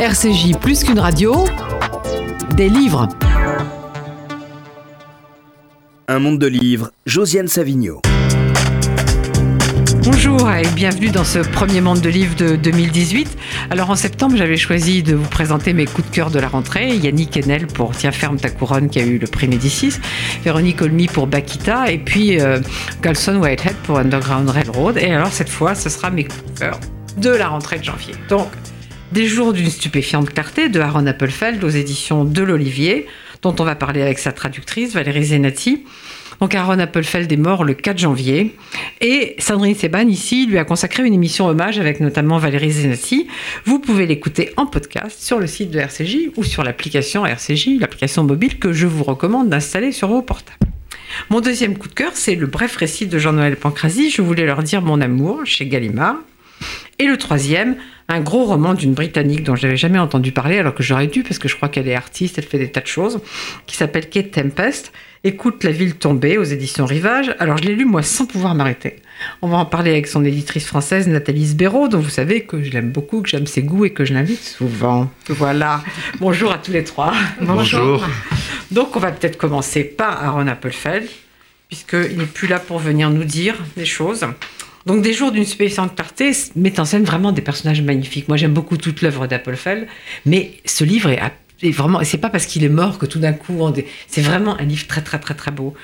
[0.00, 1.44] RCJ plus qu'une radio,
[2.56, 3.08] des livres.
[6.08, 8.02] Un monde de livres, Josiane Savigno.
[10.02, 13.38] Bonjour et bienvenue dans ce premier monde de livres de 2018.
[13.70, 16.96] Alors en septembre, j'avais choisi de vous présenter mes coups de cœur de la rentrée.
[16.96, 19.94] Yannick Enel pour Tiens ferme ta couronne qui a eu le prix Médicis,
[20.42, 22.58] Véronique Olmy pour Bakita et puis euh,
[23.00, 24.96] Galson Whitehead pour Underground Railroad.
[24.96, 26.80] Et alors cette fois, ce sera mes coups de cœur
[27.16, 28.14] de la rentrée de janvier.
[28.28, 28.48] Donc
[29.14, 33.06] des jours d'une stupéfiante clarté de Aaron Appelfeld aux éditions de l'Olivier,
[33.42, 35.84] dont on va parler avec sa traductrice Valérie Zenati.
[36.40, 38.56] Donc Aaron Appelfeld est mort le 4 janvier
[39.00, 43.28] et Sandrine Seban ici lui a consacré une émission hommage avec notamment Valérie Zenati.
[43.64, 48.24] Vous pouvez l'écouter en podcast sur le site de RCJ ou sur l'application RCJ, l'application
[48.24, 50.58] mobile que je vous recommande d'installer sur vos portables.
[51.30, 54.64] Mon deuxième coup de cœur, c'est le bref récit de Jean-Noël Pancrazy, Je voulais leur
[54.64, 56.16] dire mon amour, chez Gallimard.
[56.98, 57.76] Et le troisième,
[58.08, 61.38] un gros roman d'une Britannique dont j'avais jamais entendu parler, alors que j'aurais dû, parce
[61.38, 63.20] que je crois qu'elle est artiste, elle fait des tas de choses,
[63.66, 64.92] qui s'appelle Kate Tempest.
[65.26, 67.34] Écoute la ville tombée aux éditions Rivage.
[67.38, 68.96] Alors je l'ai lu moi sans pouvoir m'arrêter.
[69.40, 72.70] On va en parler avec son éditrice française Nathalie Sbéraud, dont vous savez que je
[72.70, 75.10] l'aime beaucoup, que j'aime ses goûts et que je l'invite souvent.
[75.28, 75.82] Voilà.
[76.20, 77.14] Bonjour à tous les trois.
[77.40, 78.06] Bonjour.
[78.70, 81.08] Donc on va peut-être commencer par Aaron Appelfeld,
[81.68, 84.26] puisqu'il n'est plus là pour venir nous dire des choses.
[84.86, 88.28] Donc des jours d'une stupéfiante clarté met en scène vraiment des personnages magnifiques.
[88.28, 89.86] Moi j'aime beaucoup toute l'œuvre d'Appelfeld,
[90.26, 91.20] mais ce livre est
[91.70, 93.58] vraiment, c'est pas parce qu'il est mort que tout d'un coup,
[94.06, 95.74] c'est vraiment un livre très très très très beau.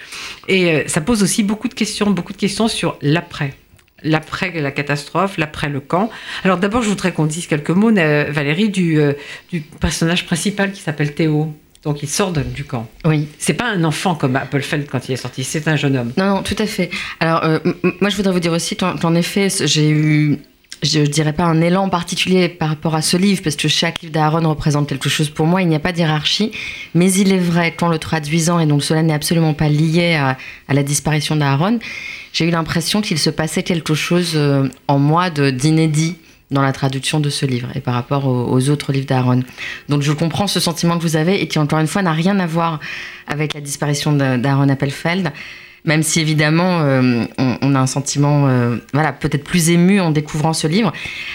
[0.48, 3.54] Et euh, ça pose aussi beaucoup de questions, beaucoup de questions sur l'après,
[4.02, 6.10] l'après la catastrophe, l'après le camp.
[6.44, 9.14] Alors d'abord, je voudrais qu'on dise quelques mots, euh, Valérie, euh,
[9.50, 11.54] du personnage principal qui s'appelle Théo.
[11.82, 12.88] Donc il sort du camp.
[13.04, 13.26] Oui.
[13.38, 16.12] C'est pas un enfant comme Appelfeld quand il est sorti, c'est un jeune homme.
[16.18, 16.90] Non, non, tout à fait.
[17.20, 17.42] Alors
[18.00, 20.40] moi je voudrais vous dire aussi qu'en effet j'ai eu
[20.82, 24.12] je dirais pas un élan particulier par rapport à ce livre, parce que chaque livre
[24.12, 26.52] d'Aaron représente quelque chose pour moi, il n'y a pas d'hierarchie,
[26.94, 30.36] mais il est vrai qu'en le traduisant, et donc cela n'est absolument pas lié à,
[30.72, 31.78] la disparition d'Aaron,
[32.32, 36.16] j'ai eu l'impression qu'il se passait quelque chose euh, en moi d'inédit
[36.50, 39.42] dans la traduction de ce livre et par rapport aux, autres livres d'Aaron.
[39.88, 42.38] Donc je comprends ce sentiment que vous avez et qui encore une fois n'a rien
[42.40, 42.80] à voir
[43.26, 45.32] avec la disparition d'Aaron Appelfeld
[45.84, 50.52] même si évidemment euh, on, a un sentiment euh, voilà peut-être plus ému en découvrant
[50.52, 50.92] ce livre.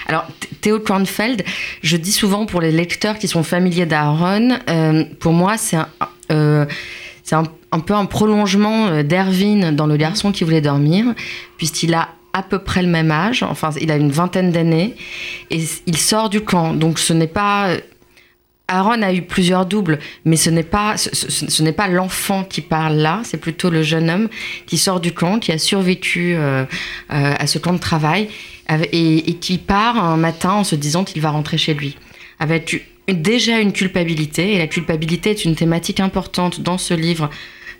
[0.07, 0.27] Alors
[0.61, 1.43] Théo Kornfeld,
[1.81, 5.87] je dis souvent pour les lecteurs qui sont familiers d'Aaron, euh, pour moi c'est un,
[7.23, 11.05] c'est un, peu un prolongement d'Erwin dans Le garçon qui voulait dormir,
[11.57, 14.95] puisqu'il a à peu près le même âge, enfin il a une vingtaine d'années,
[15.51, 16.73] et il sort du camp.
[16.73, 17.69] Donc ce n'est pas
[18.67, 22.95] Aaron a eu plusieurs doubles, mais ce n'est pas ce, n'est pas l'enfant qui parle
[22.95, 24.27] là, c'est plutôt le jeune homme
[24.65, 26.65] qui sort du camp, qui a survécu euh, euh,
[27.09, 28.27] à ce camp de travail
[28.91, 31.95] et, qui part un matin en se disant qu'il va rentrer chez lui,
[32.39, 34.55] avec déjà une culpabilité.
[34.55, 37.29] Et la culpabilité est une thématique importante dans ce livre,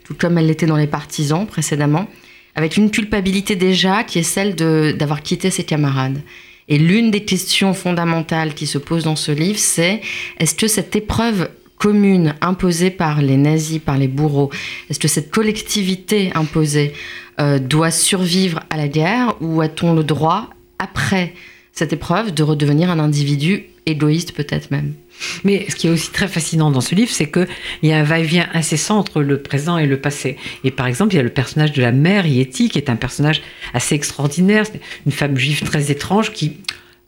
[0.06, 2.08] tout comme elle l'était dans les Partisans précédemment,
[2.56, 6.22] avec une culpabilité déjà qui est celle d'avoir quitté ses camarades.
[6.68, 10.02] Et l'une des questions fondamentales qui se posent dans ce livre, c'est
[10.40, 14.50] est-ce que cette épreuve commune imposée par les nazis, par les bourreaux,
[14.90, 16.94] est-ce que cette collectivité imposée
[17.40, 20.50] euh, doit survivre à la guerre ou a-t-on le droit,
[20.80, 21.34] après
[21.74, 24.94] cette épreuve, de redevenir un individu égoïste peut-être même
[25.44, 27.48] mais ce qui est aussi très fascinant dans ce livre, c'est qu'il
[27.84, 30.38] y a un va-et-vient incessant entre le présent et le passé.
[30.64, 32.96] Et par exemple, il y a le personnage de la mère Yeti, qui est un
[32.96, 33.42] personnage
[33.74, 34.66] assez extraordinaire,
[35.06, 36.58] une femme juive très étrange qui,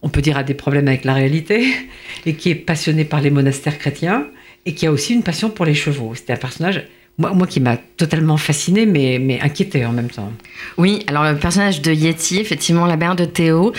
[0.01, 1.73] on peut dire, a des problèmes avec la réalité,
[2.25, 4.27] et qui est passionnée par les monastères chrétiens,
[4.65, 6.13] et qui a aussi une passion pour les chevaux.
[6.15, 6.83] C'était un personnage
[7.19, 10.31] moi, moi, qui m'a totalement fasciné, mais, mais inquiété en même temps.
[10.77, 13.73] Oui, alors le personnage de Yeti, effectivement, la mère de Théo,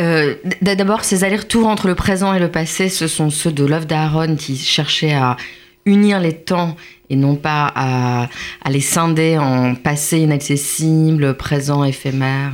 [0.00, 3.86] euh, d'abord, ces allers-retours entre le présent et le passé, ce sont ceux de l'œuvre
[3.86, 5.36] d'Aaron qui cherchait à
[5.84, 6.76] unir les temps
[7.08, 8.28] et non pas à,
[8.70, 12.52] les scinder en passé inaccessible, présent éphémère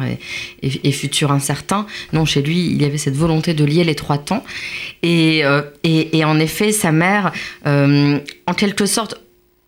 [0.63, 1.87] et, futur incertain.
[2.15, 4.43] Non, chez lui, il y avait cette volonté de lier les trois temps.
[5.03, 5.61] Et, euh,
[6.25, 7.33] en effet, sa mère,
[7.67, 9.21] euh, en quelque sorte,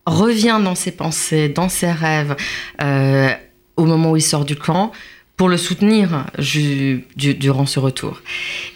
[0.06, 2.34] revient dans ses pensées, dans ses rêves,
[3.76, 4.90] au moment où il sort du camp
[5.38, 6.26] pour le soutenir
[7.16, 8.20] durant ce retour.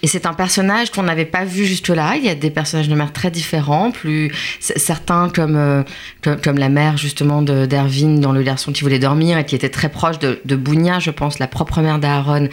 [0.01, 2.15] Et c'est un personnage qu'on n'avait pas vu jusque-là.
[2.15, 4.31] Il y a des personnages de mère très différents, plus
[4.61, 5.83] certains comme, euh,
[6.41, 9.89] comme, la mère justement d'Erwin dans Le garçon qui voulait dormir et qui était très
[9.89, 12.47] proche de, de Bounia, je pense, la propre mère d'Aaron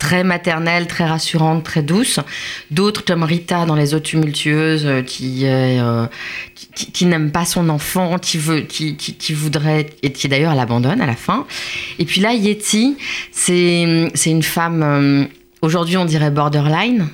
[0.00, 2.18] très maternelle, très rassurante, très douce.
[2.72, 6.06] D'autres comme Rita dans Les eaux tumultueuses, euh, qui, euh,
[6.74, 11.00] qui, qui, n'aime pas son enfant, qui veut, qui, qui, voudrait et qui d'ailleurs l'abandonne
[11.00, 11.46] à la fin.
[12.00, 12.96] Et puis là, Yeti,
[13.30, 14.82] c'est c'est une femme.
[14.82, 15.24] Euh,
[15.62, 17.06] aujourd'hui, on dirait borderline.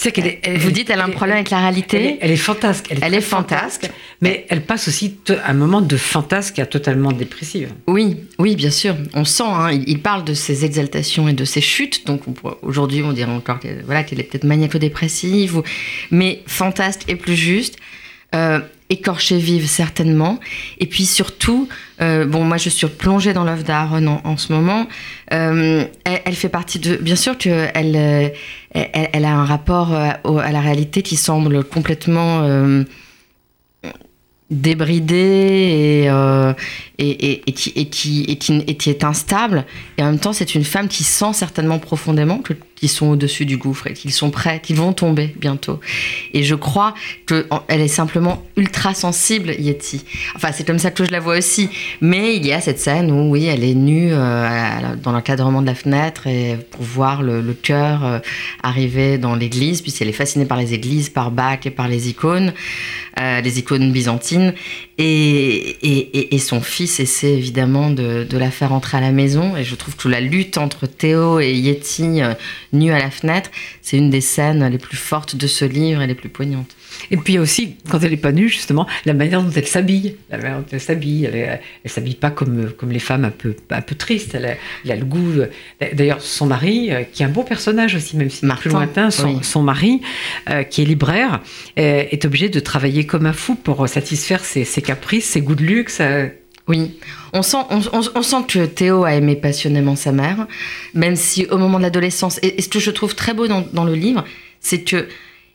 [0.00, 2.30] C'est qu'elle est, elle- Vous dites, elle a un elle problème avec la réalité elle
[2.30, 2.86] est fantasque.
[2.90, 3.90] Elle est, Elle très est fantasque.
[4.20, 7.72] Mais elle passe aussi un moment de fantasque à totalement dépressive.
[7.88, 8.94] Oui, oui, bien sûr.
[9.14, 12.06] On sent, hein, il, il parle de ses exaltations et de ses chutes.
[12.06, 12.22] Donc
[12.62, 15.56] aujourd'hui, on dirait encore qu'elle voilà, qu'elle est peut-être maniaco-dépressive.
[15.56, 15.62] Ou...
[16.12, 17.76] Mais fantasque est plus juste.
[18.34, 18.60] Euh,
[18.90, 20.38] écorchée vive, certainement.
[20.78, 21.68] Et puis surtout,
[22.00, 24.86] euh, bon, moi je suis plongée dans l'œuvre d'Aaron en, en ce moment.
[25.32, 26.96] Euh, elle, fait partie de.
[26.96, 28.34] Bien sûr qu'elle elle,
[29.12, 32.42] elle, a un rapport euh, à la réalité qui semble complètement.
[32.42, 32.84] euh,
[34.50, 35.14] débridé
[36.04, 36.54] et, euh,
[36.96, 39.66] et, et, et qui, et, qui, et, qui, et qui est instable.
[39.98, 43.44] Et en même temps, c'est une femme qui sent certainement profondément que- qu'ils sont au-dessus
[43.44, 45.80] du gouffre et qu'ils sont prêts, qu'ils vont tomber bientôt.
[46.32, 46.94] Et je crois
[47.26, 50.04] qu'elle est simplement ultra sensible, Yeti.
[50.36, 51.70] Enfin, c'est comme ça que je la vois aussi.
[52.00, 55.66] Mais il y a cette scène où, oui, elle est nue euh, dans l'encadrement de
[55.66, 58.18] la fenêtre et pour voir le, le cœur euh,
[58.62, 62.52] arriver dans l'église, puisqu'elle est fascinée par les églises, par Bach et par les icônes,
[63.20, 64.54] euh, les icônes byzantines.
[65.00, 69.56] Et son fils essaie évidemment de, de la faire entrer à la maison.
[69.56, 72.20] Et je trouve que la lutte entre Théo et Yeti
[72.72, 73.50] nus à la fenêtre,
[73.82, 76.74] c'est une des scènes les plus fortes de ce livre et les plus poignantes.
[77.10, 80.16] Et puis aussi, quand elle n'est pas nue, justement, la manière dont elle s'habille.
[80.30, 81.26] La manière dont elle s'habille.
[81.26, 84.34] Elle ne s'habille pas comme, comme les femmes un peu, un peu tristes.
[84.34, 84.54] Elle a,
[84.84, 85.42] elle a le goût.
[85.92, 88.70] D'ailleurs, son mari, euh, qui est un beau personnage aussi, même si c'est plus Martin,
[88.70, 89.44] lointain, son, oui.
[89.44, 90.00] son mari,
[90.50, 91.40] euh, qui est libraire,
[91.78, 95.54] euh, est obligé de travailler comme un fou pour satisfaire ses, ses caprices, ses goûts
[95.54, 95.98] de luxe.
[96.00, 96.28] euh.
[96.68, 96.98] Oui,
[97.32, 100.46] on sent, on, sent que Théo a aimé passionnément sa mère,
[100.92, 103.94] même si au moment de l'adolescence, et, ce que je trouve très beau dans, le
[103.94, 104.22] livre,
[104.60, 105.08] c'est que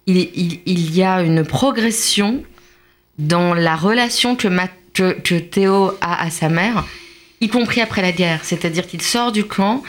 [0.08, 0.30] il,
[0.66, 2.44] il- y a une progression
[3.20, 4.48] dans la relation que,
[4.94, 6.84] que, Théo a à sa mère,
[7.42, 8.40] y compris après la guerre.
[8.44, 9.84] C'est-à-dire qu'il sort du camp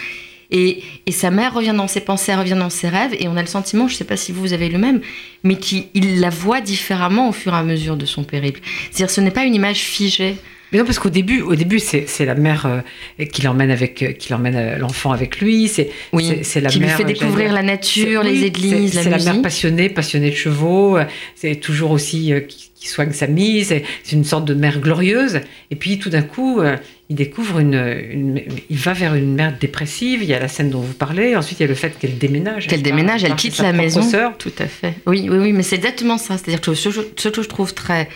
[0.51, 3.41] et, et sa mère revient dans ses pensées, revient dans ses rêves, et on a
[3.41, 5.01] le sentiment, je ne sais pas si vous, vous avez le même,
[5.43, 8.61] mais qu'il la voit différemment au fur et à mesure de son périple.
[8.91, 10.37] C'est-à-dire ce n'est pas une image figée.
[10.75, 14.11] Mais non, parce qu'au début, au début, c'est la mère euh, qui l'emmène avec, euh,
[14.13, 15.69] qui l'emmène euh, l'enfant avec lui.
[15.69, 18.91] C'est Oui, c'est- la qui lui mère, fait euh, découvrir la nature, les oui, églises,
[18.91, 20.99] c'est- la C'est la mère passionnée, passionnée de chevaux.
[21.37, 23.69] C'est toujours aussi qui, qui soigne sa mise.
[24.03, 25.41] C'est une sorte de mère glorieuse.
[25.71, 26.61] Et puis tout d'un coup,
[27.09, 27.75] il découvre une,
[28.11, 30.25] une- il va vers une mère dépressive.
[30.25, 31.37] Il y a la scène dont vous parlez.
[31.37, 32.67] Ensuite, il y a le fait qu'elle déménage.
[32.67, 34.03] Qu'elle déménage, elle quitte la maison.
[34.03, 34.37] sœur.
[34.39, 34.95] Tout à fait.
[35.07, 36.37] Oui, oui, oui, mais c'est exactement ça.
[36.37, 38.09] C'est-à-dire que ce, ce que je trouve très,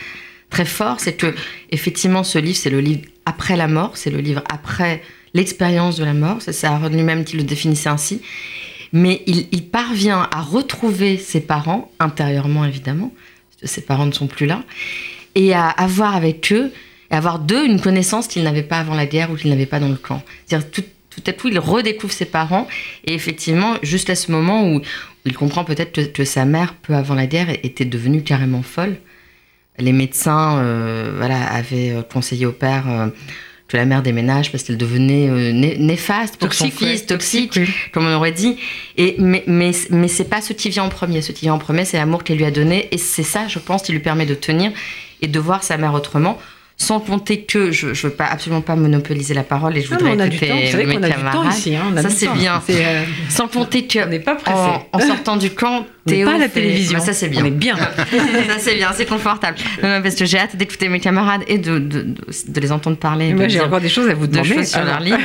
[0.51, 1.35] très fort, c'est que
[1.71, 5.03] effectivement, ce livre, c'est le livre après la mort, c'est le livre après
[5.35, 6.39] l'expérience de la mort.
[6.41, 8.23] C'est Aaron lui-même qui le définissait ainsi.
[8.93, 13.13] Mais il, parvient à retrouver ses parents, intérieurement évidemment,
[13.51, 14.63] parce que ses parents ne sont plus là,
[15.35, 16.73] et à avoir avec eux,
[17.11, 19.79] et avoir d'eux une connaissance qu'il n'avait pas avant la guerre ou qu'il n'avait pas
[19.79, 20.23] dans le camp.
[20.47, 20.85] C'est-à-dire tout,
[21.27, 22.67] à coup, il redécouvre ses parents,
[23.05, 24.81] et effectivement, juste à ce moment où,
[25.27, 28.97] il comprend peut-être que sa mère, peu avant la guerre, était devenue carrément folle.
[29.81, 33.07] Les médecins euh, voilà, avaient euh, conseillé au père euh,
[33.69, 37.07] que la mère déménage parce qu'elle devenait euh, né- néfaste pour son Toxique, ouais, fils,
[37.07, 37.69] toxique, oui.
[37.93, 38.57] comme on aurait dit.
[38.97, 41.23] Et, mais mais, mais c'est pas ce qui vient en premier.
[41.23, 42.89] Ce qui vient en premier, c'est l'amour qu'elle lui a donné.
[42.93, 44.73] Et c'est ça, je pense, qui lui permet de tenir
[45.21, 46.39] et de voir sa mère autrement.
[46.81, 49.97] Sans compter que je ne veux pas, absolument pas monopoliser la parole et je Non,
[49.99, 50.55] voudrais mais on a du écouter temps.
[50.55, 51.75] Mes a du ici.
[51.75, 52.63] hein, on a Ça, c'est bien.
[52.71, 54.57] Euh, Sans compter que on n'est pas pressé.
[54.57, 57.01] en, en sortant du camp, Théo pas à la fait- télévision.
[57.01, 57.43] Ça c'est bien.
[57.43, 57.77] On est bien.
[57.77, 59.57] ça c'est bien, c'est confortable.
[59.83, 62.15] Non, non, parce que j'ai hâte d'écouter mes camarades et de, de, de-
[62.49, 63.35] de les entendre parler.
[63.35, 64.65] Moi, j'ai encore des choses à vous de demander.
[64.65, 65.19] sur leur livre.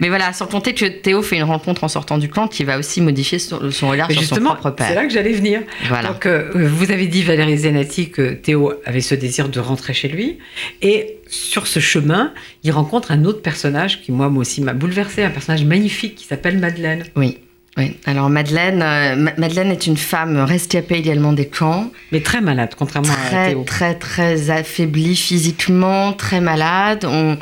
[0.00, 2.78] Mais voilà, sans compter que Théo fait une rencontre en sortant du camp qui va
[2.78, 4.94] aussi modifier son, son regard sur justement, son propre c'est père.
[5.02, 5.60] là que j'allais venir.
[5.88, 6.08] Voilà.
[6.08, 10.08] Donc, euh, vous avez dit, Valérie Zenati, que Théo avait ce désir de rentrer chez
[10.08, 10.38] lui.
[10.82, 12.32] Et sur ce chemin,
[12.64, 15.22] il rencontre un autre personnage qui, moi, moi aussi, m'a bouleversé.
[15.22, 17.04] Un personnage magnifique qui s'appelle Madeleine.
[17.16, 17.38] Oui.
[17.78, 17.96] Oui.
[18.04, 22.74] Alors Madeleine, euh, Ma- Madeleine est une femme rescapée également des camps, Mais très malade,
[22.78, 23.64] contrairement à très Théo.
[23.64, 27.06] très très affaiblie physiquement, très malade.
[27.08, 27.38] On...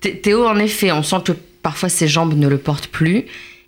[0.00, 1.32] Thé- Théo en effet, on sent que
[1.62, 3.24] parfois ses jambes ne le portent plus.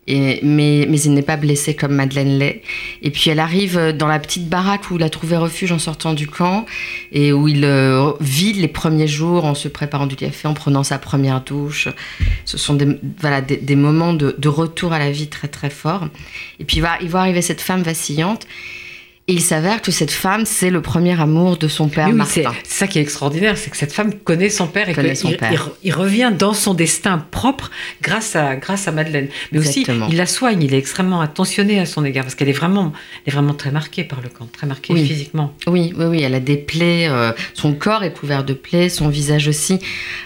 [0.09, 2.63] Mais, il n'est pas blessé comme Madeleine l'est.
[3.03, 6.13] Et puis elle arrive dans la petite baraque où il a trouvé refuge en sortant
[6.13, 6.67] du camp
[7.13, 10.83] et où il euh, vit les premiers jours en se préparant du café, en prenant
[10.83, 11.89] sa première douche.
[12.45, 16.09] Ce sont des, moments de, de retour à la vie très très forts.
[16.59, 18.47] Et puis il va, il va arriver cette femme vacillante.
[19.29, 22.53] Et il s'avère que cette femme, c'est le premier amour de son père Oui, Martin.
[22.65, 25.37] c'est ça qui est extraordinaire, c'est que cette femme connaît son père et son il,
[25.37, 25.71] père.
[25.85, 27.71] il- revient dans son destin propre
[28.03, 29.29] grâce à, grâce à Madeleine.
[29.53, 30.07] Mais Exactement.
[30.07, 32.93] aussi, il la soigne, il est extrêmement attentionné à son égard parce qu'elle est vraiment,
[33.25, 35.07] elle est vraiment très marquée par le camp, très marquée Oui.
[35.07, 35.55] physiquement.
[35.69, 39.09] Oui, oui, oui, elle a des plaies, euh, son corps est couvert de plaies, son
[39.09, 39.79] visage aussi.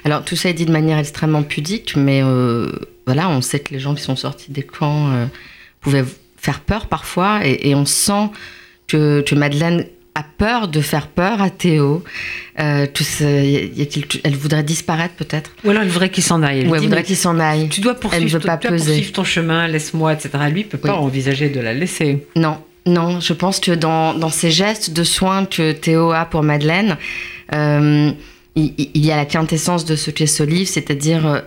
[0.06, 2.72] Alors tout ça est dit de manière extrêmement pudique, mais euh,
[3.04, 5.26] voilà, on sait que les gens qui sont sortis des camps euh,
[5.82, 6.04] pouvaient
[6.38, 8.30] faire peur parfois, et, on sent
[8.86, 9.84] que, que Madeleine
[10.16, 12.02] a peur de faire peur à Théo.
[12.58, 13.04] Euh, tout
[14.24, 15.50] elle voudrait disparaître peut-être?
[15.64, 16.60] Ou alors elle voudrait qu'il s'en aille.
[16.60, 17.68] Elle, voudrait qu'il s'en aille.
[17.68, 20.30] Tu dois poursuivre, pas poursuivre ton chemin, laisse-moi, etc.
[20.50, 22.26] Lui peut pas envisager de la laisser.
[22.34, 23.20] Non, non.
[23.20, 26.96] Je pense que dans, dans ces gestes de soins que Théo a pour Madeleine,
[27.54, 28.10] euh,
[28.54, 31.40] il, il, y a la quintessence de ce qu'est ce livre, c'est-à-dire euh,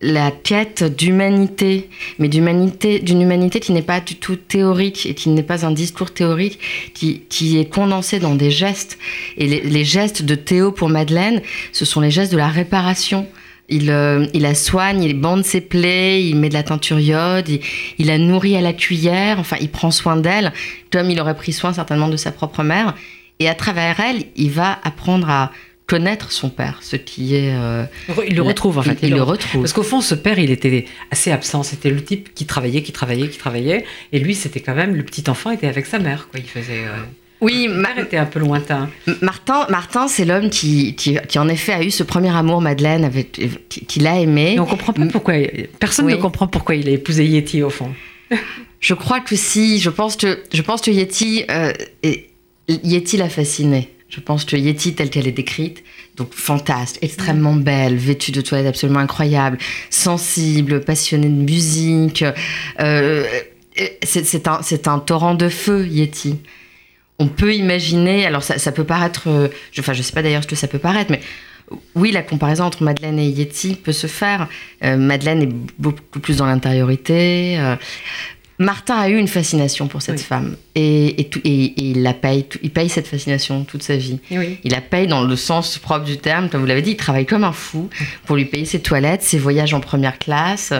[0.00, 5.28] la quête d'humanité, mais d'humanité, d'une humanité qui n'est pas du tout théorique et qui
[5.30, 6.58] n'est pas un discours théorique,
[6.94, 8.98] qui, est condensé dans des gestes.
[9.36, 13.26] Et les, gestes de Théo pour Madeleine, ce sont les gestes de la réparation.
[13.68, 17.48] Il, euh, il la soigne, il bande ses plaies, il met de la teinture iode,
[17.48, 17.60] il,
[17.98, 20.54] il la nourrit à la cuillère, enfin il prend soin d'elle,
[20.90, 22.94] comme il aurait pris soin certainement de sa propre mère.
[23.40, 25.52] Et à travers elle, il va apprendre à
[25.88, 27.54] connaître son père, ce qui est...
[27.54, 27.84] Euh,
[28.28, 28.98] il le retrouve en fait.
[29.02, 29.62] Il, le retrouve.
[29.62, 31.62] Parce qu'au fond, ce père, il était assez absent.
[31.62, 33.86] C'était le type qui travaillait, qui travaillait, qui travaillait.
[34.12, 36.28] Et lui, c'était quand même, le petit enfant était avec sa mère.
[36.30, 36.40] Quoi.
[36.40, 36.84] Il faisait...
[36.84, 36.98] Euh,
[37.40, 38.90] oui, Mar était un peu lointain.
[39.22, 43.04] Martin, Martin c'est l'homme qui, qui, qui, en effet, a eu ce premier amour, Madeleine,
[43.04, 44.54] avec, qui, l'a aimé.
[44.54, 45.34] Et on comprend pas pourquoi.
[45.78, 47.94] Personne ne comprend pourquoi il a épousé Yeti, au fond.
[48.80, 51.72] je crois que si, je pense que, je pense que Yeti, euh,
[52.68, 53.88] Yeti l'a fasciné.
[54.08, 55.84] Je pense que Yeti, telle qu'elle est décrite,
[56.16, 57.62] donc fantastique, extrêmement mm.
[57.62, 59.58] belle, vêtue de toilettes absolument incroyable,
[59.90, 62.24] sensible, passionnée de musique.
[62.80, 63.24] Euh,
[64.02, 66.36] c'est un, un, torrent de feu, Yeti.
[67.18, 70.48] On peut imaginer, alors ça, peut paraître, euh, je, enfin je sais pas d'ailleurs ce
[70.48, 71.20] que ça peut paraître, mais
[71.94, 74.48] oui, la comparaison entre Madeleine et Yeti peut se faire.
[74.82, 77.58] Euh, Madeleine est beaucoup plus dans l'intériorité.
[78.58, 82.70] Martin a eu une fascination pour cette femme et, et, et, il la paye, il
[82.70, 84.18] paye cette fascination toute sa vie.
[84.30, 87.26] Il la paye dans le sens propre du terme, comme vous l'avez dit, il travaille
[87.26, 87.88] comme un fou
[88.26, 90.72] pour lui payer ses toilettes, ses voyages en première classe,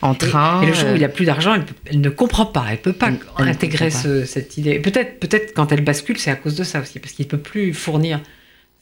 [0.00, 0.62] en train.
[0.62, 3.10] Et, le jour où il a plus d'argent, elle, ne comprend pas, elle peut pas
[3.38, 4.78] intégrer cette idée.
[4.78, 7.74] Peut-être, peut-être quand elle bascule, c'est à cause de ça aussi, parce qu'il peut plus
[7.74, 8.20] fournir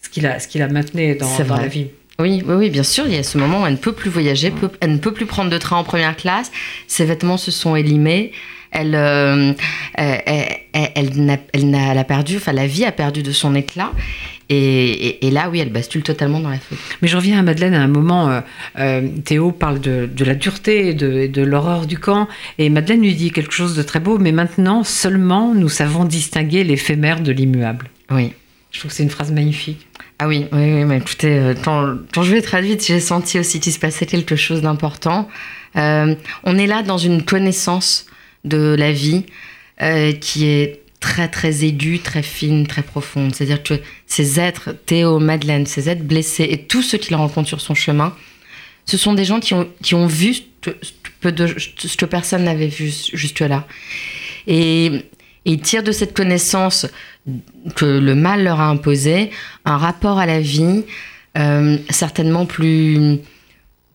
[0.01, 1.89] ce qu'il a, ce qu'il a maintenu dans, dans la vie.
[2.19, 3.07] Oui, oui, oui, bien sûr.
[3.07, 5.27] Il y a ce moment où elle ne peut plus voyager, elle ne peut plus
[5.27, 6.53] prendre de train en première classe.
[6.87, 8.33] Ses vêtements se sont élimés.
[8.71, 9.53] Elle, euh,
[9.95, 13.93] elle, elle, elle, a, perdu, enfin la vie a perdu de son éclat.
[14.51, 16.79] Et, et, là, oui, elle bascule totalement dans la faute.
[17.01, 18.29] Mais je reviens à Madeleine à un moment.
[18.29, 18.41] Euh,
[18.79, 22.29] euh, Théo parle de, de, la dureté et de, de l'horreur du camp.
[22.59, 24.19] Et Madeleine lui dit quelque chose de très beau.
[24.19, 27.89] Mais maintenant, seulement, nous savons distinguer l'éphémère de l'immuable.
[28.11, 28.33] Oui.
[28.71, 29.87] Je trouve que c'est une phrase magnifique.
[30.19, 33.39] Ah oui, oui, oui mais écoutez, euh, quand, quand, je vais très vite, j'ai senti
[33.39, 35.29] aussi qu'il se passait quelque chose d'important.
[35.77, 38.07] Euh, on est là dans une connaissance
[38.45, 39.27] de la vie
[39.83, 43.35] euh, qui est très très aiguë, très fine, très profonde.
[43.35, 43.75] C'est-à-dire que
[44.07, 48.15] ces êtres, Théo, Madeleine, ces êtres blessés et tous ceux qu'il rencontre sur son chemin,
[48.87, 52.69] ce sont des gens qui ont, qui ont vu ce, de, ce que personne n'avait
[52.69, 53.67] vu jusque-là.
[54.47, 55.07] Et
[55.45, 56.87] et ils tirent de cette connaissance
[57.77, 59.31] que le mal leur a imposé
[59.65, 60.85] un rapport à la vie
[61.37, 63.19] euh, certainement plus,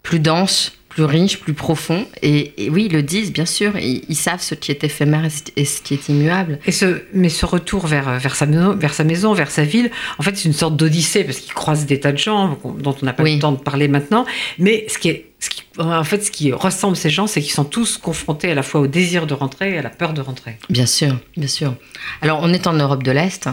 [0.03, 2.05] plus dense, plus riche, plus profond.
[2.21, 3.77] Et, oui, ils le disent, bien sûr.
[3.77, 5.25] Ils, savent ce qui est éphémère
[5.55, 6.59] et ce qui est immuable.
[6.65, 9.91] Et ce, mais ce retour vers, vers, sa maison, vers sa maison, vers sa ville,
[10.17, 13.05] en fait, c'est une sorte d'odyssée parce qu'ils croisent des tas de gens dont on
[13.05, 14.25] n'a pas le temps de parler maintenant.
[14.57, 17.53] Mais ce qui est, ce qui, en fait, ce qui ressemble ces gens, c'est qu'ils
[17.53, 20.21] sont tous confrontés à la fois au désir de rentrer et à la peur de
[20.21, 20.57] rentrer.
[20.69, 21.75] Bien sûr, bien sûr.
[22.21, 23.47] Alors, on est en Europe de l'Est,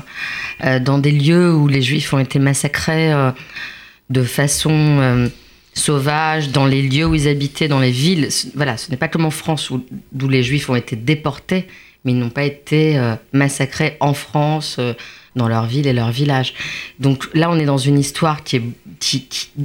[0.65, 3.31] euh, dans des lieux où les Juifs ont été massacrés euh,
[4.11, 5.29] de façon euh,
[5.75, 8.31] sauvages, dans les lieux où ils habitaient, dans les villes.
[8.57, 11.69] Voilà, ce n'est pas comme en France où, d'où les Juifs ont été déportés,
[12.05, 13.01] mais ils n'ont pas été
[13.33, 14.79] massacrés en France,
[15.37, 16.55] dans leur ville et leur village.
[16.99, 18.63] Donc là, on est dans une histoire qui est,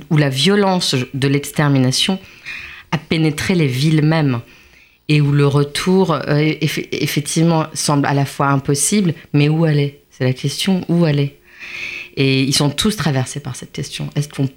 [0.10, 2.20] où la violence de l'extermination
[2.92, 4.42] a pénétré les villes mêmes
[5.10, 10.26] et où le retour, euh, effectivement, semble à la fois impossible, mais où aller C'est
[10.26, 11.38] la question, où aller
[12.16, 14.10] Et ils sont tous traversés par cette question.
[14.16, 14.48] Est-ce qu'on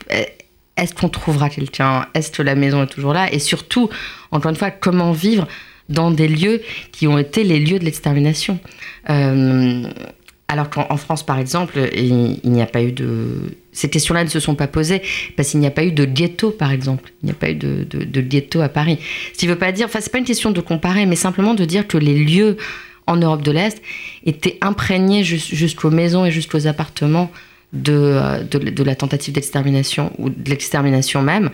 [0.76, 2.06] est-ce qu'on trouvera quelqu'un?
[2.14, 3.32] Est-ce que la maison est toujours là?
[3.32, 3.88] Et surtout,
[4.32, 5.46] encore une fois, comment vivre
[5.88, 8.58] dans des lieux qui ont été les lieux de l'extermination?
[9.10, 9.84] Euh,
[10.48, 13.56] alors qu'en France, par exemple, il, n'y a pas eu de...
[13.72, 15.00] Ces questions-là ne se sont pas posées
[15.36, 17.12] parce qu'il n'y a pas eu de ghetto, par exemple.
[17.22, 18.98] Il n'y a pas eu de, de, ghetto à Paris.
[19.32, 19.86] Ce qui veut pas dire...
[19.86, 22.58] Enfin, c'est pas une question de comparer, mais simplement de dire que les lieux
[23.06, 23.82] en Europe de l'Est
[24.24, 27.30] étaient imprégnés jusqu'aux maisons et jusqu'aux appartements
[27.72, 31.50] de, de, la tentative d'extermination ou de l'extermination même.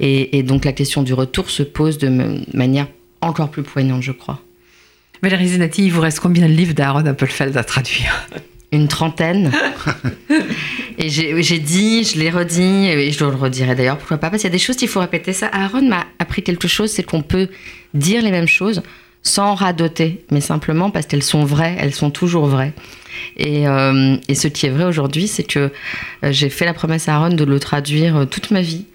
[0.00, 2.08] Et, donc la question du retour se pose de
[2.54, 2.88] manière
[3.20, 4.40] encore plus poignante, je crois.
[5.22, 8.26] Valérie Zenati, il vous reste combien de livres d'Aaron Appelfeld à traduire
[8.72, 9.52] Une trentaine.
[10.98, 14.50] et j'ai dit, je l'ai redit, et je le redirai d'ailleurs, pourquoi pas, parce qu'il
[14.50, 15.32] y a des choses qu'il faut répéter.
[15.32, 17.48] Ça, Aaron m'a appris quelque chose, c'est qu'on peut
[17.94, 18.82] dire les mêmes choses
[19.22, 22.72] sans radoter, mais simplement parce qu'elles sont vraies, elles sont toujours vraies.
[23.36, 25.70] Et, euh, et ce qui est vrai aujourd'hui, c'est que
[26.24, 28.86] euh, j'ai fait la promesse à Aaron de le traduire euh, toute ma vie.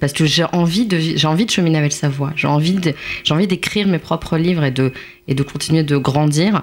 [0.00, 2.32] Parce que j'ai envie de, j'ai envie de cheminer avec sa voix.
[2.36, 4.92] J'ai envie de, j'ai envie d'écrire mes propres livres et de,
[5.28, 6.62] et de continuer de grandir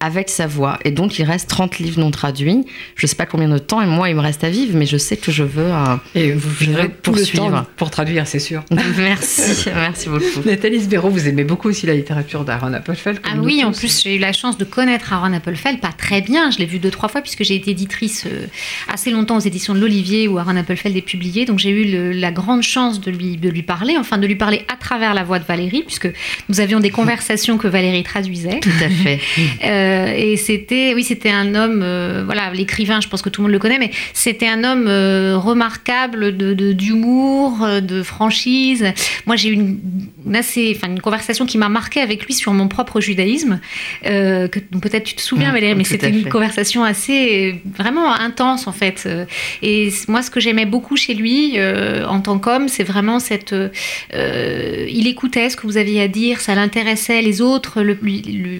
[0.00, 0.78] avec sa voix.
[0.84, 2.64] Et donc, il reste 30 livres non traduits.
[2.94, 4.86] Je ne sais pas combien de temps, et moi, il me reste à vivre, mais
[4.86, 5.64] je sais que je veux.
[5.64, 7.66] Euh, et vous vivrez poursuivre.
[7.76, 8.62] pour traduire, c'est sûr.
[8.96, 10.46] merci, merci beaucoup.
[10.46, 13.20] Nathalie Sbero, vous aimez beaucoup aussi la littérature d'Aaron Appelfeld.
[13.24, 16.50] Ah oui, en plus, j'ai eu la chance de connaître Aaron Appelfeld, pas très bien.
[16.50, 18.46] Je l'ai vu deux, trois fois, puisque j'ai été éditrice euh,
[18.88, 21.44] assez longtemps aux éditions de l'Olivier, où Aaron Appelfeld est publié.
[21.44, 24.64] Donc, j'ai eu la grande chance de lui, de lui parler, enfin, de lui parler
[24.72, 26.08] à travers la voix de Valérie, puisque
[26.48, 28.60] nous avions des conversations que Valérie traduisait.
[28.60, 29.20] Tout à fait.
[29.64, 33.40] Euh, euh, et c'était, oui, c'était un homme, euh, voilà, l'écrivain, je pense que tout
[33.40, 38.84] le monde le connaît, mais c'était un homme euh, remarquable de, d'humour, de, franchise.
[39.26, 39.78] Moi, j'ai eu une,
[40.34, 43.60] assez, enfin, une conversation qui m'a marqué avec lui sur mon propre judaïsme,
[44.04, 49.08] que peut-être tu te souviens, Valérie, mais c'était une conversation assez, vraiment intense en fait.
[49.62, 51.58] Et moi, ce que j'aimais beaucoup chez lui,
[52.06, 53.54] en tant qu'homme, c'est vraiment cette,
[54.14, 57.98] il écoutait ce que vous aviez à dire, ça l'intéressait, les autres, le,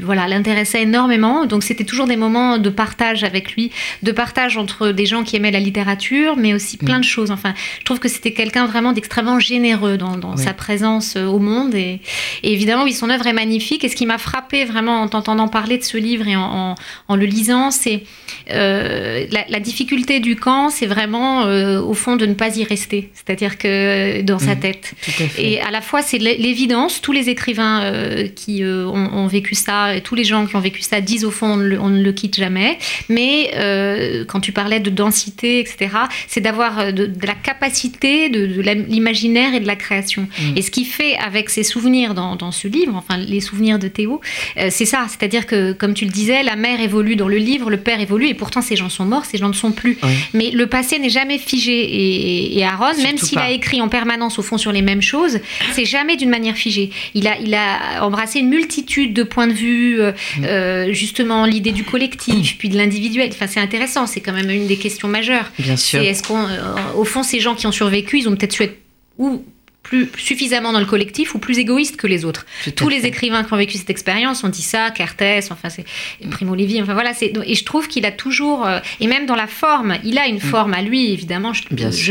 [0.03, 3.71] voilà, l'intéressait énormément donc c'était toujours des moments de partage avec lui,
[4.03, 7.03] de partage entre des gens qui aimaient la littérature, mais aussi plein mm.
[7.03, 7.31] de choses.
[7.31, 11.75] Enfin, je trouve que c'était quelqu'un vraiment d'extrêmement généreux dans, sa présence euh, au monde.
[11.75, 12.01] Et,
[12.43, 13.85] évidemment, oui, son œuvre est magnifique.
[13.85, 16.75] Et ce qui m'a frappé vraiment en t'entendant parler de ce livre et en,
[17.09, 18.03] le lisant, c'est
[18.51, 23.11] euh, la, difficulté du camp, c'est vraiment euh, au fond de ne pas y rester.
[23.15, 24.61] C'est-à-dire que dans sa mm.
[24.61, 24.95] tête.
[25.39, 27.01] et à la fois, c'est l'évidence.
[27.01, 27.93] Tous les écrivains
[28.35, 31.31] qui ont, ont, vécu ça, et tous les gens qui ont vécu ça disent au
[31.31, 32.79] fond on, ne le quitte jamais.
[33.09, 35.89] Mais euh, quand tu parlais de densité, etc.,
[36.27, 38.45] c'est d'avoir euh, de, la capacité de,
[38.89, 40.29] l'imaginaire et de la création.
[40.39, 40.57] Mm.
[40.57, 44.21] Et ce qui fait avec ses souvenirs dans, ce livre, enfin les souvenirs de Théo,
[44.57, 45.07] euh, c'est ça.
[45.09, 48.29] C'est-à-dire que, comme tu le disais, la mère évolue dans le livre, le père évolue,
[48.29, 49.99] et pourtant ces gens sont morts, ces gens ne sont plus.
[50.35, 52.57] Mais le passé n'est jamais figé.
[52.59, 55.39] Et, Aaron, même s'il a écrit en permanence au fond sur les mêmes choses,
[55.73, 56.91] c'est jamais d'une manière figée.
[57.15, 60.01] Il a, il a embrassé une multitude de points de vue.
[60.39, 63.31] Mm justement l'idée du collectif, puis de l'individuel.
[63.33, 65.51] Enfin, c'est intéressant, c'est quand même une des questions majeures.
[65.59, 66.03] Bien sûr.
[66.03, 68.77] Est-ce qu'au euh, fond, ces gens qui ont survécu, ils ont peut-être su être
[69.19, 69.45] ou
[69.89, 72.45] plus suffisamment dans le collectif ou plus égoïste que les autres.
[72.77, 75.85] Tous les écrivains qui ont vécu cette expérience ont dit ça, Cartès, enfin c'est
[76.31, 79.35] Primo Levi, enfin voilà, c'est et je trouve qu'il a toujours euh, et même dans
[79.35, 80.41] la forme, il a une mm.
[80.41, 81.63] forme à lui évidemment, je,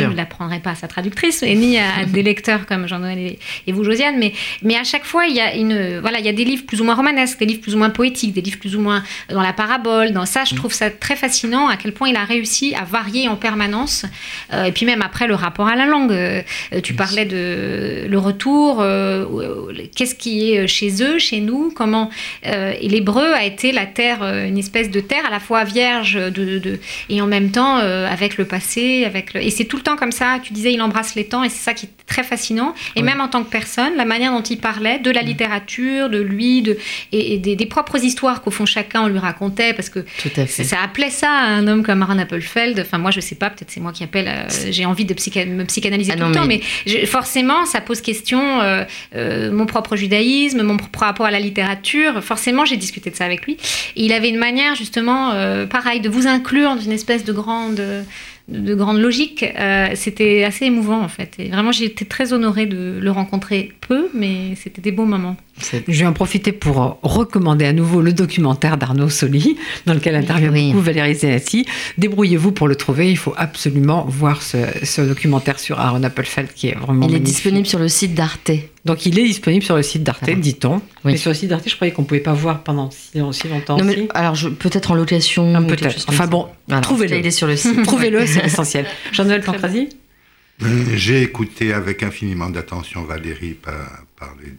[0.02, 3.38] ne l'apprendrai pas à sa traductrice et ni à, des lecteurs comme Jean-Noël
[3.68, 6.30] et, vous Josiane, mais mais à chaque fois il y a une voilà, il y
[6.30, 8.60] a des livres plus ou moins romanesques, des livres plus ou moins poétiques, des livres
[8.60, 10.58] plus ou moins dans la parabole, dans ça, je mm.
[10.58, 14.06] trouve ça très fascinant à quel point il a réussi à varier en permanence
[14.54, 16.42] euh, et puis même après le rapport à la langue, euh,
[16.84, 19.26] tu parlais de euh, le retour, euh,
[19.96, 22.10] qu'est-ce qui est chez eux, chez nous, comment.
[22.46, 26.16] Euh, et l'hébreu a été la terre, une espèce de terre à la fois vierge
[26.16, 30.12] de, et en même temps avec le passé, avec et c'est tout le temps comme
[30.12, 30.40] ça.
[30.42, 32.74] Tu disais, il embrasse les temps et c'est ça qui est très fascinant.
[32.96, 35.26] Et même en tant que personne, la manière dont il parlait de la mm.
[35.26, 36.78] littérature, de lui, de
[37.12, 40.06] et, des, propres histoires qu'au fond chacun on lui racontait parce que
[40.48, 42.80] ça, appelait ça à un homme comme Aaron Appelfeld.
[42.80, 44.48] Enfin moi je sais pas, peut-être c'est moi qui appelle.
[44.70, 46.62] J'ai envie de me psychanalyser ah tout le temps, mais
[47.06, 48.84] forcément ça pose question euh,
[49.16, 52.24] euh, mon propre judaïsme, mon propre rapport à la littérature.
[52.24, 53.58] Forcément, j'ai discuté de ça avec lui.
[53.96, 57.82] Il avait une manière, justement, euh, pareil, de vous inclure dans une espèce de grande
[58.48, 59.44] de grande logique.
[59.44, 61.36] Euh, c'était assez émouvant en fait.
[61.38, 65.36] Et vraiment, j'ai été très honorée de le rencontrer peu, mais c'était des beaux moments.
[65.60, 70.52] Je vais en profiter pour recommander à nouveau le documentaire d'Arnaud Soli, dans lequel intervient
[70.52, 71.66] beaucoup Valérie Zenati.
[71.98, 73.10] Débrouillez-vous pour le trouver.
[73.10, 77.08] Il faut absolument voir ce, documentaire sur Aaron Appelfeld qui est vraiment.
[77.08, 78.52] Il est disponible sur le site d'Arte.
[78.88, 80.82] Donc il est disponible sur le site d'Arte, dit-on.
[81.04, 83.78] Mais sur le site d'Arte, je croyais qu'on ne pouvait pas voir pendant si, longtemps.
[84.14, 85.54] alors peut-être en location.
[85.56, 86.06] Ah, peut-être.
[86.08, 86.48] Enfin bon,
[86.82, 87.18] trouvez-le.
[87.18, 87.84] Il est sur le site.
[87.86, 88.88] trouvez-le, c'est essentiel.
[89.12, 89.90] Jean-Noël Pancrasi
[90.96, 93.58] J'ai écouté avec infiniment d'attention Valérie
[94.18, 94.54] parler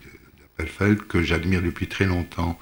[0.58, 2.58] d'Appelfeld, que j'admire depuis très longtemps.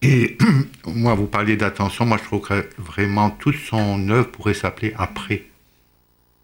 [0.00, 0.38] Et
[0.86, 5.44] moi, vous parliez d'attention, moi je trouve que vraiment toute son œuvre pourrait s'appeler Après.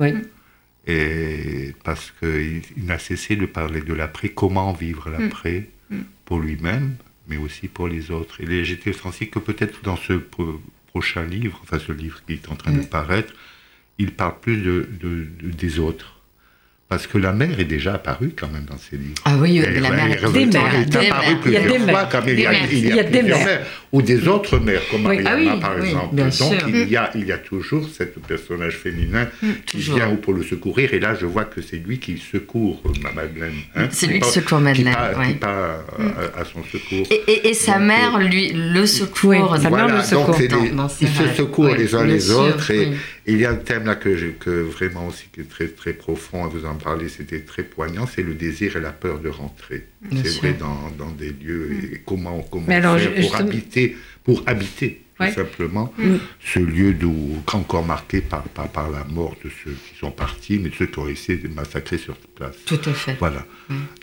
[0.00, 0.12] Oui.
[0.86, 5.96] Et parce qu'il n'a cessé de parler de l'après, comment vivre l'après mm.
[5.96, 6.04] Mm.
[6.24, 6.96] pour lui-même,
[7.28, 8.40] mais aussi pour les autres.
[8.40, 10.14] Et j'étais sensible que peut-être dans ce
[10.88, 12.86] prochain livre, enfin ce livre qui est en train de mm.
[12.86, 13.32] paraître,
[13.98, 14.88] il parle plus de,
[15.42, 16.13] des autres.
[16.94, 19.14] Parce que la mer est déjà apparue quand même dans ces livres.
[19.24, 21.42] Ah oui, Elle- la elle revenue, des elle mers, est apparue mers.
[21.44, 23.00] Il y a des plusieurs fois, comme il y a, il y a Il y
[23.00, 23.60] a des mers.
[23.90, 25.20] Ou des autres mères, comme Oui.
[25.22, 26.14] Mariana, Ah oui, par oui, exemple.
[26.14, 26.68] bien Donc, sûr.
[26.68, 29.26] il y, a, il y a toujours ce personnage féminin
[29.66, 29.96] qui toujours.
[29.96, 30.94] vient pour le secourir.
[30.94, 33.52] Et là, je vois que c'est lui qui secourt euh, ma Madeleine.
[33.74, 35.26] hein, C'est qui lui qui secourt Madeleine, Qui ouais.
[35.28, 35.84] qui part
[36.36, 37.06] à, à son secours.
[37.10, 39.30] Et, et- et sa Donc, mère, lui, le secours.
[39.52, 40.36] Oui, sa mère le secourt.
[41.00, 42.72] ils se secourent les uns les autres.
[43.26, 45.68] Et, il y a un thème là que, je- que vraiment aussi qui est très,
[45.68, 49.20] très profond, à vous en parler, c'était très poignant, c'est le désir et la peur
[49.20, 49.86] de rentrer.
[50.10, 54.42] C'est vrai dans, dans des lieux et comment, comment Mais alors, faire pour habiter, pour
[54.46, 56.16] habiter tout simplement Mm.
[56.44, 57.14] ce lieu d'où,
[57.52, 60.86] encore marqué par, par, par la mort de ceux qui sont partis, mais de ceux
[60.86, 62.56] qui ont essayé de massacrer sur place.
[62.66, 63.16] Tout à fait.
[63.20, 63.44] Voilà.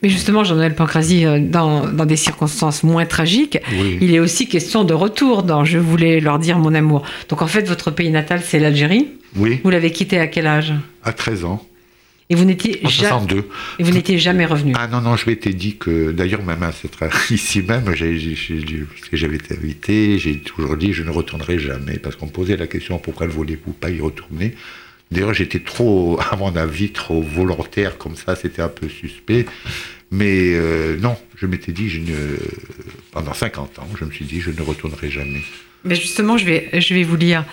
[0.01, 3.97] Mais justement, Jean-Noël Pancrazy, euh, dans, dans des circonstances moins tragiques, Oui.
[4.01, 7.03] il est aussi question de retour dans Je voulais leur dire mon amour.
[7.29, 9.07] Donc en fait, votre pays natal, c'est l'Algérie.
[9.35, 10.73] Oui, Vous l'avez quitté à quel âge?
[11.03, 11.65] À 13 ans,
[12.31, 13.49] Et vous n'étiez en ja- 62.
[13.77, 14.71] et vous n'étiez jamais revenu.
[14.77, 16.95] Ah non, non, je m'étais dit que, d'ailleurs, même à cette,
[17.29, 22.31] ici même, j'avais été invité, j'ai toujours dit je ne retournerai jamais, parce qu'on me
[22.31, 24.55] posait la question pourquoi ne voulez-vous pas y retourner?
[25.11, 29.45] D'ailleurs, j'étais trop, à mon avis, trop volontaire, comme ça, c'était un peu suspect.
[30.09, 32.37] Mais euh, non, je m'étais dit, je ne,
[33.11, 35.41] pendant 50 ans, je me suis dit, je ne retournerai jamais.
[35.83, 37.43] Mais justement, je vais, je vais vous lire.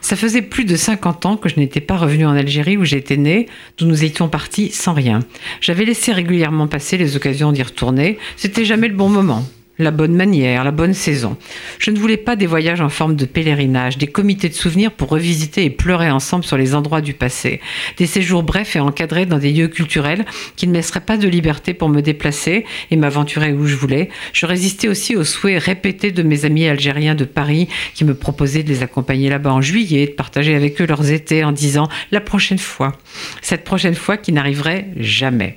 [0.00, 3.16] Ça faisait plus de 50 ans que je n'étais pas revenu en Algérie où j'étais
[3.16, 3.46] né,
[3.78, 5.20] d'où nous étions partis sans rien.
[5.60, 8.18] J'avais laissé régulièrement passer les occasions d'y retourner.
[8.36, 9.44] C'était jamais le bon moment.
[9.80, 11.38] La bonne manière, la bonne saison.
[11.78, 15.08] Je ne voulais pas des voyages en forme de pèlerinage, des comités de souvenirs pour
[15.08, 17.62] revisiter et pleurer ensemble sur les endroits du passé.
[17.96, 21.26] Des séjours brefs et encadrés dans des lieux culturels qui ne me laisseraient pas de
[21.26, 24.10] liberté pour me déplacer et m'aventurer où je voulais.
[24.34, 28.62] Je résistais aussi aux souhaits répétés de mes amis algériens de Paris qui me proposaient
[28.62, 32.20] de les accompagner là-bas en juillet, de partager avec eux leurs étés en disant la
[32.20, 32.92] prochaine fois.
[33.40, 35.56] Cette prochaine fois qui n'arriverait jamais.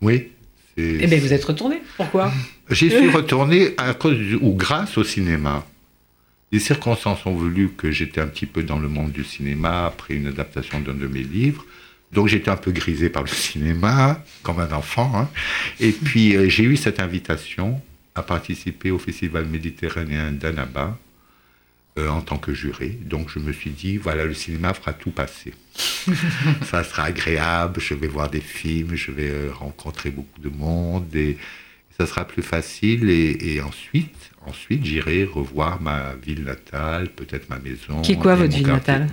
[0.00, 0.28] Oui.
[0.76, 1.82] Eh bien, vous êtes retourné.
[1.96, 2.32] Pourquoi?
[2.72, 5.66] J'y suis retourné à cause du- ou grâce au cinéma.
[6.50, 10.14] Les circonstances ont voulu que j'étais un petit peu dans le monde du cinéma après
[10.14, 11.64] une adaptation d'un de mes livres.
[12.12, 15.10] Donc j'étais un peu grisé par le cinéma, comme un enfant.
[15.16, 15.28] hein.
[15.80, 17.80] Et puis euh, j'ai eu cette invitation
[18.14, 20.98] à participer au Festival méditerranéen d'Annaba
[21.98, 22.98] euh, en tant que juré.
[23.06, 25.54] Donc je me suis dit, voilà, le cinéma fera tout passer.
[26.64, 31.14] Ça sera agréable, je vais voir des films, je vais euh, rencontrer beaucoup de monde
[31.16, 31.38] et
[31.98, 33.08] ça sera plus facile.
[33.10, 38.00] Et, et ensuite, ensuite j'irai revoir ma ville natale, peut-être ma maison.
[38.02, 38.94] Qui est quoi, votre ville quartier.
[38.94, 39.08] natale?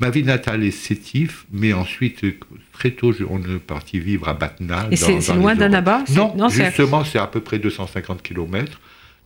[0.00, 2.24] Ma ville natale est Sétif, mais ensuite,
[2.72, 4.88] très tôt, on est parti vivre à Batna.
[4.90, 6.04] Et c'est loin d'Annaba?
[6.14, 8.80] Non, non, c'est- justement, c'est à peu près 250 km.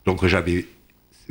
[0.07, 0.67] Donc j'avais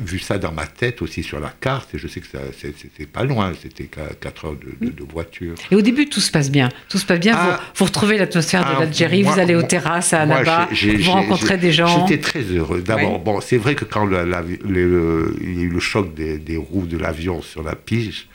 [0.00, 3.24] vu ça dans ma tête aussi sur la carte, et je sais que c'était pas
[3.24, 5.54] loin, c'était 4 heures de, de- de voiture.
[5.70, 6.68] Et au début, tout se passe bien.
[6.88, 7.34] Tout se passe bien.
[7.36, 7.58] Ah.
[7.60, 9.22] vous, vous retrouvez l'atmosphère Ah, de l'Algérie.
[9.22, 10.68] moi- Vous allez aux terrasses à Annaba.
[10.72, 12.06] Vous rencontrez des gens.
[12.08, 12.80] J'étais très heureux.
[12.82, 13.20] D'abord, Oui.
[13.24, 16.14] bon, c'est vrai que quand la- la- les- le- il y a eu le choc
[16.14, 18.26] des, des roues de l'avion sur la pige,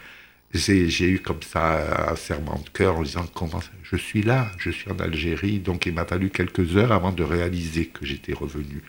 [0.54, 4.70] j'ai eu comme ça un serment de cœur en disant comment je suis là, je
[4.70, 5.60] suis en Algérie.
[5.60, 8.82] Donc il m'a fallu quelques heures avant de réaliser que j'étais revenu.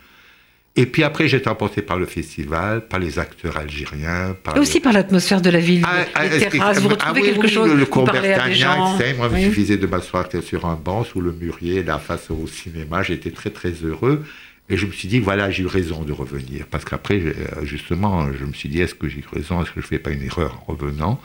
[0.79, 4.79] Et puis après, j'étais emporté par le festival, par les acteurs algériens, par Et aussi
[4.79, 6.81] par l'atmosphère de la ville, ah, les ah, terrasses.
[6.81, 7.69] Vous ah retrouvez oui, quelque oui, chose.
[7.71, 7.87] Le, le.
[7.91, 9.45] Moi, il Oui.
[9.45, 13.03] me suffisait de m'asseoir sur un banc sous le mûrier, là, face au cinéma.
[13.03, 14.25] J'étais très, très heureux.
[14.69, 16.67] Et je me suis dit, voilà, j'ai eu raison de revenir.
[16.71, 19.63] Parce qu'après, euh, justement, je me suis dit, est-ce que j'ai eu raison?
[19.63, 21.21] Est-ce que je ne fais pas une erreur en revenant?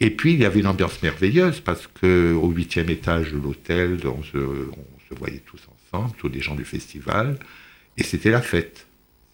[0.00, 4.22] Et puis, il y avait une ambiance merveilleuse parce qu'au huitième étage de l'hôtel, on
[4.24, 5.60] se, on se voyait tous
[5.92, 7.38] ensemble, tous les gens du festival.
[7.96, 8.86] Et c'était la fête.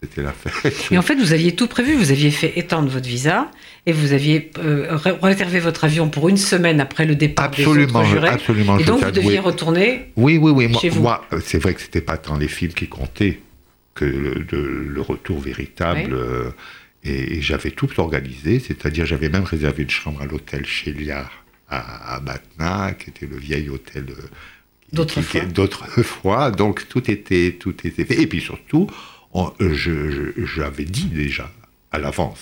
[0.02, 0.76] C'était la fête.
[0.92, 1.94] Et en fait, vous aviez tout prévu.
[1.94, 3.50] Vous aviez fait étendre votre visa
[3.84, 7.62] et vous aviez euh, ré- réservé votre avion pour une semaine après le départ des
[7.64, 8.28] Absolument, autres jurés.
[8.28, 8.78] absolument.
[8.78, 10.12] Et donc, vous deviez retourner.
[10.16, 10.68] Oui, oui, oui.
[10.68, 11.02] Moi, Chez vous.
[11.02, 13.40] moi, c'est vrai que c'était pas tant les films qui comptaient
[13.96, 16.00] que le, retour véritable.
[16.12, 16.12] Oui.
[16.12, 16.50] euh,
[17.04, 22.14] et et j'avais tout organisé, c'est-à-dire j'avais même réservé une chambre à l'hôtel Chéliard à,
[22.16, 24.22] à Batna, qui était le vieil hôtel euh,
[24.92, 25.40] D'autrefois.
[25.40, 26.50] qui- qui- d'autrefois.
[26.62, 28.20] Donc tout était, tout était fait.
[28.22, 28.88] Et puis surtout,
[29.58, 31.50] j'avais dit déjà
[31.92, 32.40] à l'avance.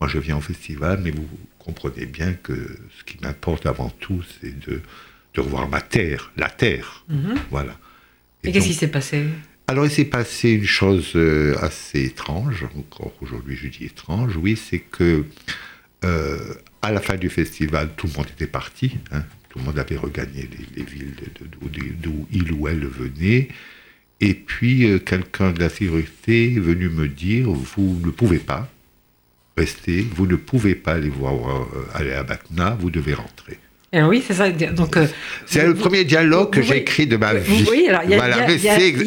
[0.00, 2.52] Moi, je viens au festival, mais vous comprenez bien que
[2.98, 4.80] ce qui m'importe avant tout, c'est de,
[5.34, 7.04] de revoir ma terre, la terre.
[7.50, 7.72] Voilà.
[7.72, 7.78] Mhm.
[8.44, 9.24] Et, Et qu'est-ce qui s'est passé?
[9.66, 14.56] Alors, il s'est passé une chose euh, assez étrange, encore aujourd'hui je dis étrange, oui,
[14.56, 15.24] c'est que
[16.04, 19.24] euh, à la fin du festival, tout le monde était parti, hein,
[19.58, 21.14] le monde avait regagné les, les villes
[22.02, 23.48] d'où il ou elle venait,
[24.20, 28.68] et puis euh, quelqu'un de la sécurité est venu me dire, vous ne pouvez pas
[29.56, 33.58] rester, vous ne pouvez pas aller voir, euh, aller à Batna, vous devez rentrer.
[33.90, 34.50] Eh oui, c'est ça.
[34.50, 35.06] Donc, euh,
[35.46, 37.64] c'est le premier dialogue que j'ai écrit de ma vie.
[37.70, 38.22] Oui, alors il y, a,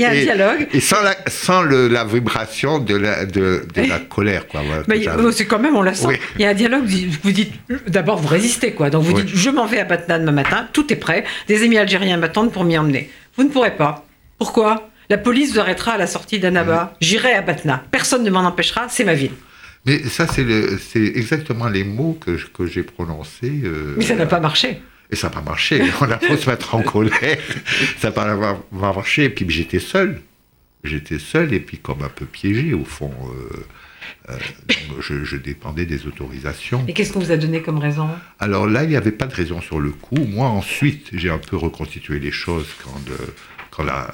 [0.09, 0.67] un dialogue.
[0.73, 4.61] Et sans la, sans le, la vibration de la, de, de la colère, quoi.
[4.87, 6.19] Mais c'est quand même, on la sent.
[6.35, 6.85] Il y a un dialogue.
[7.21, 7.53] Vous dites,
[7.87, 8.89] d'abord, vous résistez, quoi.
[8.89, 10.67] Donc vous dites, je m'en vais à Batna demain matin.
[10.73, 11.25] Tout est prêt.
[11.47, 13.11] Des amis algériens m'attendent pour m'y emmener.
[13.37, 14.05] Vous ne pourrez pas.
[14.39, 14.89] Pourquoi?
[15.11, 16.95] La police vous arrêtera à la sortie d'Annaba.
[17.01, 17.83] J'irai à Batna.
[17.91, 18.87] Personne ne m'en empêchera.
[18.89, 19.33] C'est ma ville.
[19.85, 20.45] Mais ça, c'est
[20.95, 23.61] exactement les mots que, que j'ai prononcés.
[23.63, 24.81] Euh, Mais ça n'a pas marché.
[25.09, 25.81] Et ça n'a pas marché.
[26.01, 27.37] On a beau se mettre en colère,
[27.97, 29.25] ça n'a pas marché.
[29.25, 30.21] Et puis j'étais seul.
[30.83, 33.13] J'étais seul et puis comme un peu piégé au fond.
[33.29, 33.65] Euh,
[34.29, 34.37] euh,
[34.99, 36.83] je, dépendais des autorisations.
[36.87, 38.07] Et qu'est-ce qu'on vous a donné comme raison?
[38.39, 40.25] Alors là, il n'y avait pas de raison sur le coup.
[40.27, 43.01] Moi, ensuite, j'ai un peu reconstitué les choses quand,
[43.71, 44.13] quand la,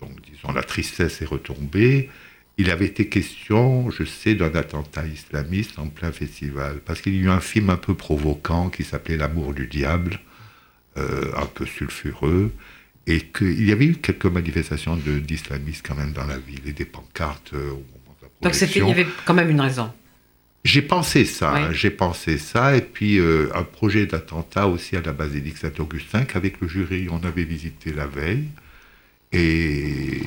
[0.00, 2.10] donc, disons, la tristesse est retombée.
[2.58, 7.18] Il avait été question, je sais, d'un attentat islamiste en plein festival, parce qu'il y
[7.18, 10.20] a eu un film un peu provoquant qui s'appelait L'amour du diable,
[10.96, 12.52] euh, un peu sulfureux,
[13.06, 16.86] et qu'il y avait eu quelques manifestations d'islamistes quand même dans la ville, et des
[16.86, 19.92] pancartes euh, au moment de la Donc il y avait quand même une raison.
[20.64, 25.12] J'ai pensé ça, j'ai pensé ça, et puis euh, un projet d'attentat aussi à la
[25.12, 28.48] basilique Saint-Augustin qu'avec le jury on avait visité la veille.
[29.32, 30.20] Et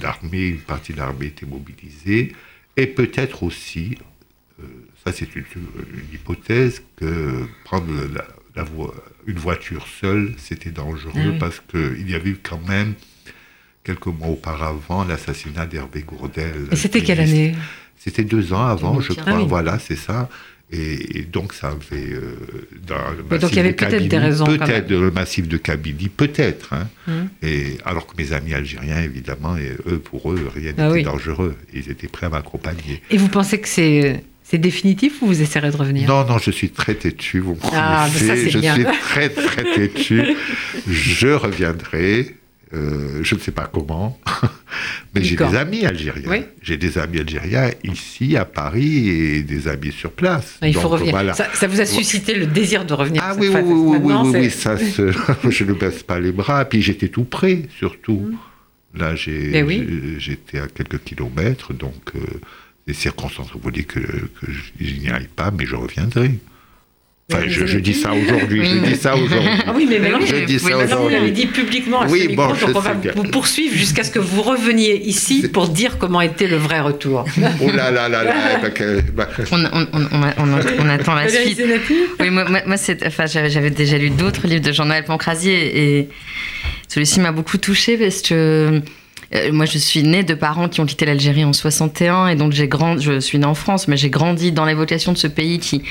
[0.00, 2.32] l'armée, une partie de l'armée était mobilisée.
[2.76, 3.98] Et peut-être aussi,
[4.60, 4.64] euh,
[5.04, 5.44] ça c'est une,
[6.12, 8.26] hypothèse, que prendre la,
[9.26, 12.94] une voiture seule, c'était dangereux parce qu'il y avait eu quand même,
[13.84, 16.68] quelques mois auparavant, l'assassinat d'Hervé Gourdel.
[16.70, 17.54] Et c'était quelle année?
[17.96, 19.38] C'était deux ans avant, je crois.
[19.38, 20.28] Ah voilà, c'est ça.
[20.72, 22.12] Et, donc, ça avait.
[22.12, 22.36] Euh,
[22.86, 24.46] dans le massif donc, il y avait peut-être des raisons.
[24.46, 26.72] Peut-être le massif de Kabylie, peut-être.
[26.72, 26.88] Hein.
[27.06, 27.28] Hum.
[27.42, 31.56] Et, alors que mes amis algériens, évidemment, et eux, pour eux, rien ah n'était dangereux.
[31.74, 33.02] Ils étaient prêts à m'accompagner.
[33.10, 34.24] Et vous pensez que c'est.
[34.44, 36.06] C'est définitif ou vous essayerez de revenir?
[36.06, 38.74] Non, non, je suis très têtu, vous me ah, ça, Je bien.
[38.74, 40.36] suis très, très têtu.
[40.86, 42.36] je reviendrai.
[42.74, 44.18] Euh, je ne sais pas comment,
[45.14, 46.44] mais j'ai des amis algériens.
[46.62, 50.58] J'ai des amis algériens ici à Paris et des amis sur place.
[50.62, 51.34] Il faut revenir.
[51.34, 53.22] Ça, vous a suscité le désir de revenir.
[53.22, 54.76] Ah oui, oui, oui, oui, oui, ça,
[55.50, 56.64] je ne baisse pas les bras.
[56.64, 58.30] Puis j'étais tout près, surtout.
[58.94, 58.98] Mm.
[58.98, 62.20] Là, j'étais à quelques kilomètres, donc euh,
[62.86, 64.46] les circonstances voulaient que, que
[64.78, 66.38] je n'y aille pas, mais je reviendrai
[67.46, 68.64] je, dis ça aujourd'hui.
[68.64, 69.48] Je dis ça aujourd'hui.
[69.66, 72.56] Ah oui, mais maintenant, je dis ça vous l'avez dit publiquement à oui, bon, donc
[72.74, 76.56] on va vous poursuivre jusqu'à ce que vous reveniez ici pour dire comment était le
[76.56, 77.24] vrai retour.
[77.60, 78.34] oh là là là là.
[79.14, 81.60] Bah, on, on, on, attend la suite.
[82.20, 86.08] Oui, moi, moi enfin, j'avais déjà lu d'autres livres de Jean-Noël Pancrasier et
[86.88, 88.80] celui-ci m'a beaucoup touchée parce que
[89.34, 92.52] euh, moi, je suis née de parents qui ont quitté l'Algérie en 61 et donc
[92.52, 95.58] j'ai grandi, je suis née en France, mais j'ai grandi dans l'évocation de ce pays
[95.58, 95.82] qui,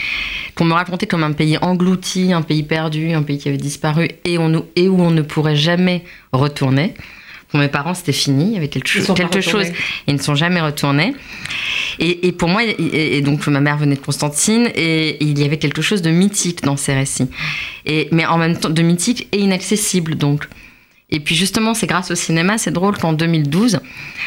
[0.55, 4.09] qu'on me racontait comme un pays englouti, un pays perdu, un pays qui avait disparu
[4.25, 6.93] et, on, et où on ne pourrait jamais retourner.
[7.49, 9.65] Pour mes parents, c'était fini, il y avait quelque, chose, quelque chose,
[10.07, 11.13] ils ne sont jamais retournés.
[11.99, 15.43] Et, et pour moi, et, et, donc ma mère venait de Constantine, et, il y
[15.43, 17.27] avait quelque chose de mythique dans ces récits.
[17.85, 20.47] Et, mais en même temps, de mythique et inaccessible, donc.
[21.11, 23.79] Et puis justement, c'est grâce au cinéma, c'est drôle qu'en 2012,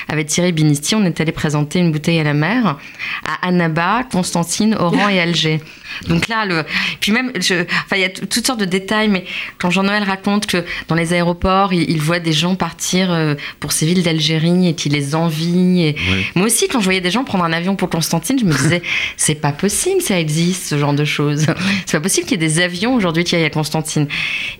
[0.09, 2.77] avec Thierry Binisti, on est allé présenter une bouteille à la mer
[3.25, 5.61] à Annaba, Constantine, Oran et Alger.
[6.09, 6.64] Donc là, le...
[7.01, 7.62] puis même, je...
[7.62, 9.25] enfin, il y a toutes sortes de détails, mais
[9.59, 13.87] quand Jean-Noël raconte que dans les aéroports, il, voit des gens partir euh, pour ces
[13.87, 15.83] villes d'Algérie et qu'il les envie.
[15.83, 15.97] Et...
[16.35, 18.83] Moi aussi, quand je voyais des gens prendre un avion pour Constantine, je me disais,
[19.16, 21.47] c'est pas possible, ça existe, ce genre de choses.
[21.87, 24.09] C'est pas possible qu'il y ait des avions aujourd'hui qui aillent à Constantine.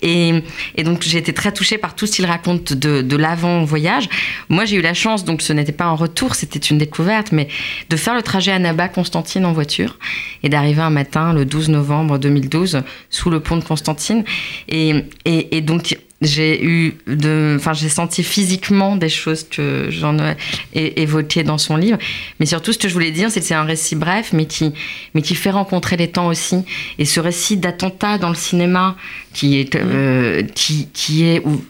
[0.03, 0.43] Et,
[0.77, 4.09] et donc, j'ai été très touchée par tout qu'il raconte de, de l'avant-voyage.
[4.49, 7.49] Moi, j'ai eu la chance, donc ce n'était pas un retour, c'était une découverte, mais
[7.91, 9.99] de faire le trajet à Naba-Constantine en voiture
[10.43, 14.25] et d'arriver un matin le 12 novembre 2012 sous le pont de Constantine.
[14.69, 21.03] Et, et, donc j'ai eu de, enfin j'ai senti physiquement des choses que j'en ai
[21.03, 21.99] évoquées dans son livre,
[22.39, 24.73] mais surtout ce que je voulais dire, c'est que c'est un récit bref, mais qui,
[25.15, 26.65] mais qui fait rencontrer les temps aussi.
[26.99, 28.97] Et ce récit d'attentat dans le cinéma,
[29.33, 31.65] qui est, euh, qui, qui est où,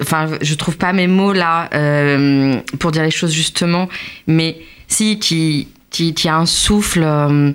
[0.00, 3.88] enfin je trouve pas mes mots là euh, pour dire les choses justement,
[4.26, 7.02] mais si qui, qui, qui a un souffle.
[7.02, 7.52] Euh,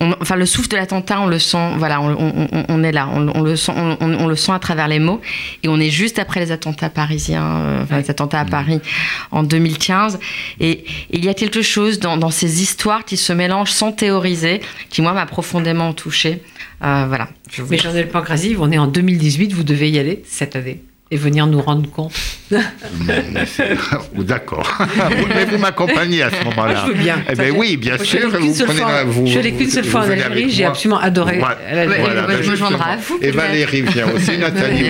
[0.00, 3.72] enfin, le souffle de l'attentat, on le sent, voilà, on, est là, on, le sent,
[3.76, 5.20] on, le sent à travers les mots.
[5.62, 8.80] Et on est juste après les attentats parisiens, euh, enfin, les attentats à Paris
[9.30, 10.18] en 2015.
[10.60, 14.60] Et, il y a quelque chose dans, ces histoires qui se mélangent sans théoriser,
[14.90, 16.42] qui, moi, m'a profondément touchée.
[16.80, 17.28] Voilà.
[17.70, 21.46] Mais Jean-Noël Pancrasi, on est en 2018, vous devez y aller cette année et venir
[21.46, 22.12] nous rendre compte
[24.14, 24.78] D'accord.
[25.34, 26.84] Mais vous m'accompagnez à ce moment-là.
[26.86, 27.16] je veux bien.
[27.30, 28.30] Eh bien oui, bien je sûr.
[28.30, 31.38] Vous prenez, fois, vous, je suis allée qu'une seule fois en Algérie, j'ai absolument adoré.
[31.38, 33.18] Voilà, voilà, je me joindrai à vous.
[33.20, 34.86] Et Valérie vient aussi, Nathalie.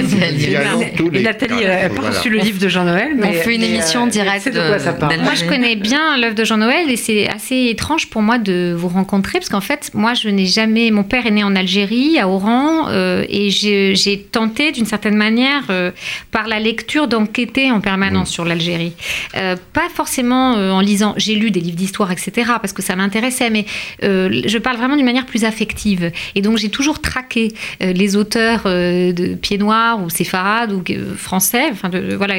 [1.13, 3.11] et Nathalie n'a pas reçu le livre de Jean-Noël.
[3.23, 4.51] On fait une émission directe.
[4.55, 8.89] Moi, je connais bien l'œuvre de Jean-Noël et c'est assez étrange pour moi de vous
[8.89, 10.91] rencontrer parce qu'en fait, moi, je n'ai jamais.
[10.91, 15.65] Mon père est né en Algérie, à Oran, euh, et j'ai tenté d'une certaine manière,
[15.71, 15.91] euh,
[16.31, 18.93] par la lecture, d'enquêter en permanence sur l'Algérie.
[19.37, 21.15] Euh, pas forcément en lisant.
[21.17, 23.67] J'ai lu des livres d'histoire, etc., parce que ça m'intéressait, mais
[24.03, 26.11] je parle vraiment d'une manière plus affective.
[26.35, 30.83] Et donc, j'ai toujours traqué les auteurs de Pieds Noirs ou séfarades ou
[31.17, 32.37] français, enfin, de, voilà,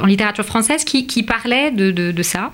[0.00, 2.52] en littérature française, qui, qui parlaient de, ça.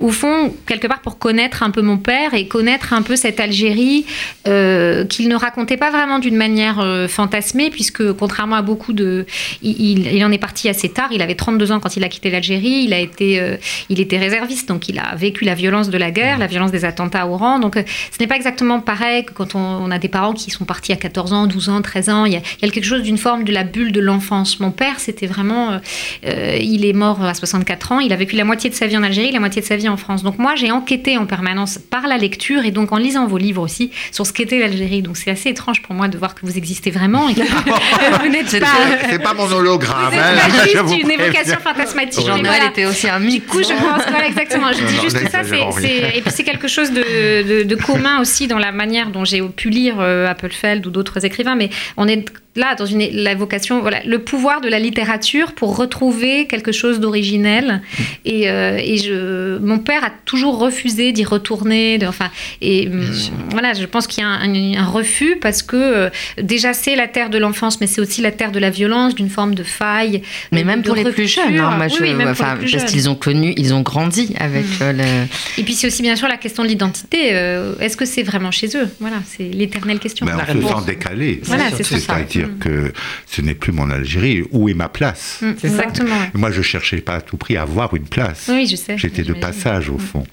[0.00, 3.40] au fond, quelque part, pour connaître un peu mon père et connaître un peu cette
[3.40, 4.06] Algérie
[4.46, 9.26] euh, qu'il ne racontait pas vraiment d'une manière euh, fantasmée, puisque contrairement à beaucoup de...
[9.62, 12.30] Il, il, en est parti assez tard, il avait 32 ans quand il a quitté
[12.30, 13.56] l'Algérie, il, a été, euh,
[13.88, 16.84] il était réserviste, donc il a vécu la violence de la guerre, la violence des
[16.84, 20.32] attentats au rang, donc ce n'est pas exactement pareil que quand on, a des parents
[20.32, 22.68] qui sont partis à 14 ans, 12 ans, 13 ans, il y a, il y
[22.68, 24.58] a quelque chose d'une forme de la bulle de l'enfance.
[24.60, 25.80] Mon père, c'était vraiment...
[26.24, 29.02] il est mort à 64 ans, il a vécu la moitié de sa vie en
[29.02, 30.22] Algérie, la moitié de sa vie en France.
[30.22, 33.62] Donc moi, j'ai enquêté en permanence par la lecture et donc en lisant vos livres
[33.62, 35.02] aussi sur ce qu'était l'Algérie.
[35.02, 37.40] Donc c'est assez étrange pour moi de voir que vous existez vraiment et que
[38.22, 38.66] vous n'êtes pas.
[39.08, 39.46] C'est pas mon
[39.78, 40.10] pas
[40.64, 42.26] juste une évocation fantasmatique.
[42.26, 42.66] Jean-Noël voilà.
[42.66, 43.44] était aussi un mythe.
[43.44, 44.72] Du coup, je pense, voilà, exactement.
[44.72, 48.46] Je dis juste ça, c'est, et puis c'est quelque chose de, de, de, commun aussi
[48.46, 52.24] dans la manière dont j'ai pu lire euh, Appelfeld ou d'autres écrivains, mais on est
[52.56, 57.00] là, dans une, la vocation, voilà, le pouvoir de la littérature pour retrouver quelque chose
[57.00, 57.82] d'originel.
[58.24, 61.98] Et, euh, et je, mon père a toujours refusé d'y retourner.
[61.98, 63.04] De, enfin, et hum,
[63.50, 67.08] voilà, je pense qu'il y a un, un, refus parce que euh, déjà c'est la
[67.08, 70.22] terre de l'enfance, mais c'est aussi la terre de la violence, d'une forme de faille.
[70.52, 73.74] Mais même pour les plus jeunes, hein, moi, je, oui, parce qu'ils ont connu, ils
[73.74, 74.82] ont grandi avec mmh.
[74.82, 75.60] euh, le...
[75.60, 77.30] Et puis c'est aussi bien sûr la question de l'identité.
[77.32, 78.88] Euh, Est-ce que c'est vraiment chez eux?
[79.00, 80.26] Voilà, c'est l'éternelle question.
[80.26, 81.40] Mais on se sent décalé.
[81.44, 82.16] Voilà, c'est ça.
[82.46, 82.92] Dire que
[83.26, 84.44] ce n'est plus mon Algérie.
[84.50, 86.20] Où est ma place mmh, Exactement.
[86.34, 88.46] Moi, je cherchais pas à tout prix à avoir une place.
[88.48, 88.96] Oui, je sais.
[88.98, 90.24] J'étais de passage au fond.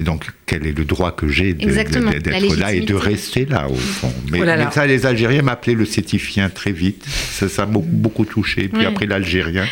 [0.00, 3.74] Et donc, quel est le droit que j'ai d'être là et de rester là, au
[3.74, 4.12] fond?
[4.30, 4.64] Mais, oh là là.
[4.64, 7.04] mais ça, les Algériens m'appelaient le sétifien très vite.
[7.06, 8.68] Ça m'a beaucoup touché.
[8.68, 8.86] Puis oui.
[8.86, 9.66] après, l'Algérien.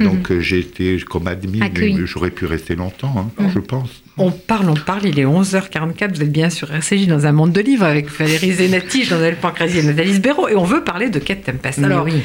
[0.00, 0.40] Donc, mmh.
[0.40, 4.03] j'ai été comme admis, mais j'aurais pu rester longtemps, hein, je pense.
[4.16, 7.50] On parle, on parle, il est 11h44, vous êtes bien sur RCJ dans un monde
[7.50, 11.18] de livres avec Valérie Zenati, Jean-Noël Pancrasi et Nathalie Sbéro, et on veut parler de
[11.18, 11.80] Kate Tempest.
[11.80, 12.22] Alors, oui.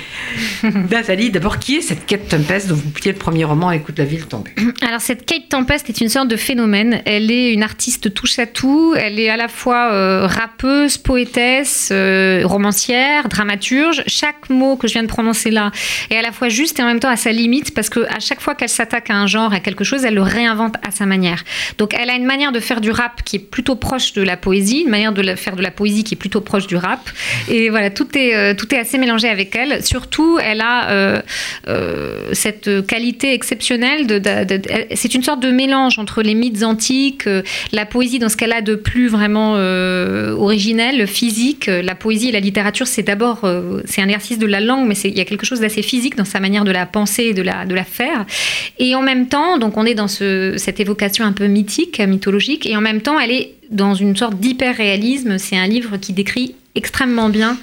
[0.91, 4.05] Nathalie, d'abord, qui est cette Kate Tempest dont vous pliez le premier roman Écoute la
[4.05, 4.51] ville tomber?
[4.87, 7.01] Alors, cette Kate Tempest est une sorte de phénomène.
[7.05, 8.93] Elle est une artiste touche à tout.
[8.95, 14.03] Elle est à la fois euh, rappeuse, poétesse, euh, romancière, dramaturge.
[14.05, 15.71] Chaque mot que je viens de prononcer là
[16.11, 18.41] est à la fois juste et en même temps à sa limite, parce qu'à chaque
[18.41, 21.43] fois qu'elle s'attaque à un genre, à quelque chose, elle le réinvente à sa manière.
[21.79, 24.35] Donc elle a une manière de faire du rap qui est plutôt proche de la
[24.35, 26.99] poésie, une manière de faire de la poésie qui est plutôt proche du rap.
[27.49, 29.83] Et voilà, tout est, euh, tout est assez mélangé avec elle.
[29.83, 31.21] Surtout, elle a euh,
[31.69, 34.07] euh, cette qualité exceptionnelle.
[34.07, 34.21] De,
[34.93, 37.29] c'est une sorte de mélange entre les mythes antiques,
[37.71, 41.67] la poésie dans ce qu'elle a de plus vraiment originel, physique.
[41.67, 43.49] La poésie et la littérature, c'est d'abord
[43.85, 46.25] c'est un exercice de la langue, mais il y a quelque chose d'assez physique dans
[46.25, 48.25] sa manière de la penser et de la, de la faire.
[48.79, 51.68] Et en même temps, donc on est dans ce, cette évocation un peu mythique
[52.07, 55.37] mythologique, et en même temps, elle est dans une sorte d'hyper-réalisme.
[55.37, 57.57] C'est un livre qui décrit extrêmement bien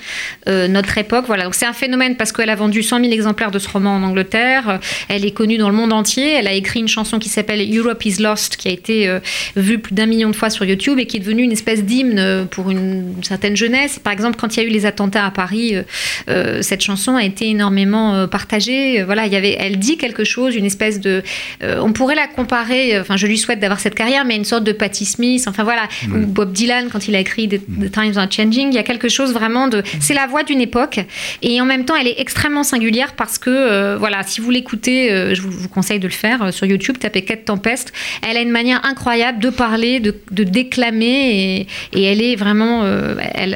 [0.48, 1.24] euh, notre époque.
[1.26, 3.96] Voilà, donc c'est un phénomène parce qu'elle a vendu 100 000 exemplaires de ce roman
[3.96, 4.80] en Angleterre.
[5.08, 6.32] Elle est connue dans le monde entier.
[6.32, 9.20] Elle a écrit une chanson qui s'appelle Europe is Lost, qui a été euh,
[9.54, 12.46] vue plus d'un million de fois sur YouTube et qui est devenue une espèce d'hymne
[12.50, 13.98] pour une, une, certaine jeunesse.
[13.98, 15.76] Par exemple, quand il y a eu les attentats à Paris,
[16.28, 19.02] euh, cette chanson a été énormément partagée.
[19.04, 21.22] Voilà, il y avait, elle dit quelque chose, une espèce de,
[21.62, 22.98] on pourrait la comparer.
[22.98, 25.44] Enfin, je lui souhaite d'avoir cette carrière, mais une sorte de Patti Smith.
[25.46, 26.16] Enfin voilà, mmh.
[26.16, 28.68] ou Bob Dylan quand il a écrit The, The Times Are Changing.
[28.70, 29.82] Il y a quelque chose vraiment de.
[30.00, 31.00] C'est la voix d'une époque
[31.42, 35.12] et en même temps, elle est extrêmement singulière parce que, euh, voilà, si vous l'écoutez,
[35.12, 37.92] euh, je vous, vous, conseille de le faire euh, sur YouTube, tapez Quête Tempeste.
[38.26, 42.84] Elle a une manière incroyable de parler, de, de déclamer et, et, elle est vraiment.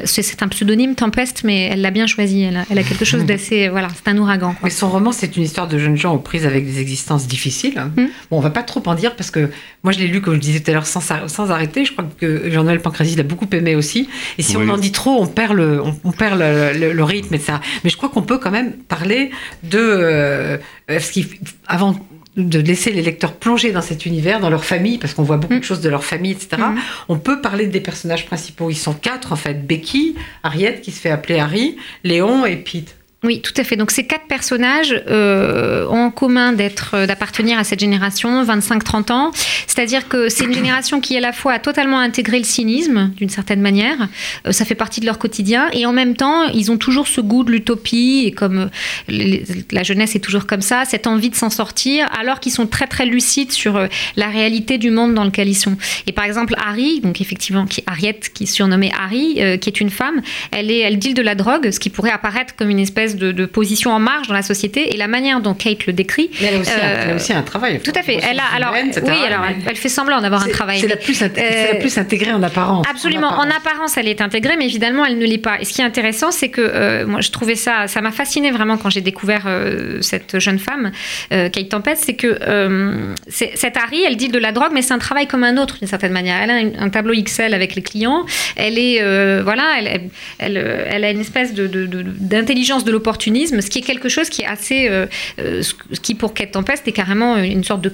[0.05, 2.41] c'est un pseudonyme Tempeste, mais elle l'a bien choisi.
[2.43, 3.67] Elle a, elle a, quelque chose d'assez.
[3.69, 4.51] Voilà, c'est un ouragan.
[4.51, 4.59] Quoi.
[4.63, 7.81] Mais son roman, c'est une histoire de jeunes gens aux prises avec des existences difficiles.
[7.95, 8.05] Mmh.
[8.29, 9.49] Bon, on va pas trop en dire parce que
[9.83, 11.85] moi, je l'ai lu, comme je disais tout à l'heure, sans, sans arrêter.
[11.85, 14.07] Je crois que Jean-Noël Pancrasi l'a beaucoup aimé aussi.
[14.37, 14.65] Et si oui.
[14.67, 17.39] on en dit trop, on perd le, on, on perd le, le, le, rythme et
[17.39, 17.59] ça.
[17.83, 19.31] Mais je crois qu'on peut quand même parler
[19.63, 20.57] de euh,
[20.87, 21.27] ce qui,
[21.67, 21.95] avant
[22.37, 25.55] de laisser les lecteurs plonger dans cet univers, dans leur famille, parce qu'on voit beaucoup
[25.55, 25.59] mmh.
[25.59, 26.57] de choses de leur famille, etc.
[26.59, 26.79] Mmh.
[27.09, 28.69] On peut parler des personnages principaux.
[28.69, 29.65] Ils sont quatre, en fait.
[29.65, 32.95] Becky, Harriet, qui se fait appeler Harry, Léon et Pete.
[33.23, 33.75] Oui, tout à fait.
[33.75, 39.11] Donc ces quatre personnages euh, ont en commun d'être, euh, d'appartenir à cette génération, 25-30
[39.11, 39.31] ans.
[39.67, 43.29] C'est-à-dire que c'est une génération qui à la fois a totalement intégré le cynisme d'une
[43.29, 44.09] certaine manière.
[44.47, 47.21] Euh, ça fait partie de leur quotidien et en même temps ils ont toujours ce
[47.21, 48.71] goût de l'utopie et comme
[49.07, 52.65] les- la jeunesse est toujours comme ça, cette envie de s'en sortir, alors qu'ils sont
[52.65, 55.77] très très lucides sur euh, la réalité du monde dans lequel ils sont.
[56.07, 59.79] Et par exemple Harry, donc effectivement qui Harriet, qui est surnommée Harry, euh, qui est
[59.79, 62.79] une femme, elle est, elle deal de la drogue, ce qui pourrait apparaître comme une
[62.79, 64.93] espèce de, de position en marge dans la société.
[64.93, 67.15] Et la manière dont Kate le décrit, Mais elle a aussi, un, Euh, elle a
[67.15, 67.79] aussi un travail.
[67.79, 68.19] tout à fait.
[68.29, 70.79] Elle a alors Humaine, oui, alors elle, elle fait semblant d'avoir un travail.
[70.79, 72.85] C'est la, c'est la Euh, plus intégrée en apparence.
[72.89, 73.29] Absolument.
[73.29, 75.59] En apparence, elle est intégrée, mais évidemment, elle ne l'est pas.
[75.59, 78.51] Et ce qui est intéressant, c'est que euh, moi, je trouvais ça, ça m'a fasciné
[78.51, 80.91] vraiment quand j'ai découvert euh, cette jeune femme,
[81.33, 84.93] euh, Kate Tempest, c'est que euh, cette Harry, elle dit de la drogue, mais c'est
[84.93, 86.37] un travail comme un autre d'une certaine manière.
[86.41, 88.25] Elle a un, un tableau Excel avec les clients.
[88.55, 90.09] Elle est, euh, voilà, elle,
[90.39, 94.29] elle, a une espèce de, de- de- d'intelligence de l'opportunisme, ce qui est quelque chose
[94.29, 95.07] qui est assez, euh,
[95.39, 97.91] euh, ce qui pour Kate Tempest est carrément une sorte de,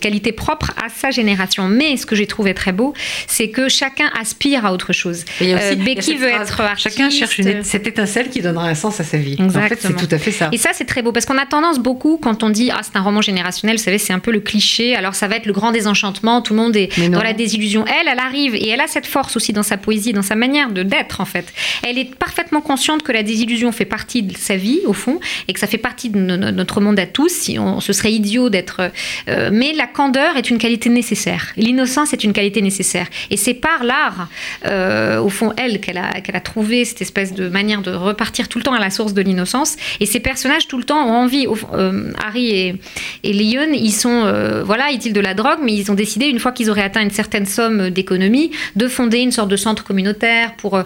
[0.00, 1.68] qualité propre à sa génération.
[1.68, 2.92] Mais ce que j'ai trouvé très beau,
[3.28, 5.24] c'est que chacun aspire à autre chose.
[5.40, 6.96] Aussi- Euh, Becky veut phrase, être artiste.
[6.96, 9.36] Chacun cherche une, cette étincelle qui donnera un sens à sa vie.
[9.38, 10.48] En fait, c'est tout à fait ça.
[10.52, 12.96] Et ça, c'est très beau parce qu'on a tendance beaucoup quand on dit ah c'est
[12.96, 14.96] un roman générationnel, vous savez, c'est un peu le cliché.
[14.96, 17.84] Alors ça va être le grand désenchantement, tout le monde est dans la désillusion.
[17.86, 20.70] Elle, elle arrive et elle a cette force aussi dans sa poésie, dans sa manière
[20.70, 21.46] de d'être en fait.
[21.82, 25.52] Elle est parfaitement consciente que la désillusion fait partie de sa vie au fond et
[25.52, 27.28] que ça fait partie de no- no- notre monde à tous.
[27.30, 28.90] Si on, ce serait idiot d'être,
[29.28, 31.52] euh, mais la candeur est une qualité nécessaire.
[31.56, 33.06] L'innocence est une qualité nécessaire.
[33.30, 34.28] Et c'est par l'art,
[34.66, 38.48] euh, au fond, elle qu'elle a qu'elle a trouvé cette espèce de manière de repartir
[38.48, 39.76] tout le temps à la source de l'innocence.
[40.00, 41.46] Et ces personnages tout le temps ont envie.
[41.74, 42.74] euh, Harry et,
[43.22, 46.38] et Leon, ils sont, voilà, ils dealent de la drogue, mais ils ont décidé, une
[46.38, 50.54] fois qu'ils auraient atteint une certaine somme d'économie, de fonder une sorte de centre communautaire
[50.56, 50.80] pour,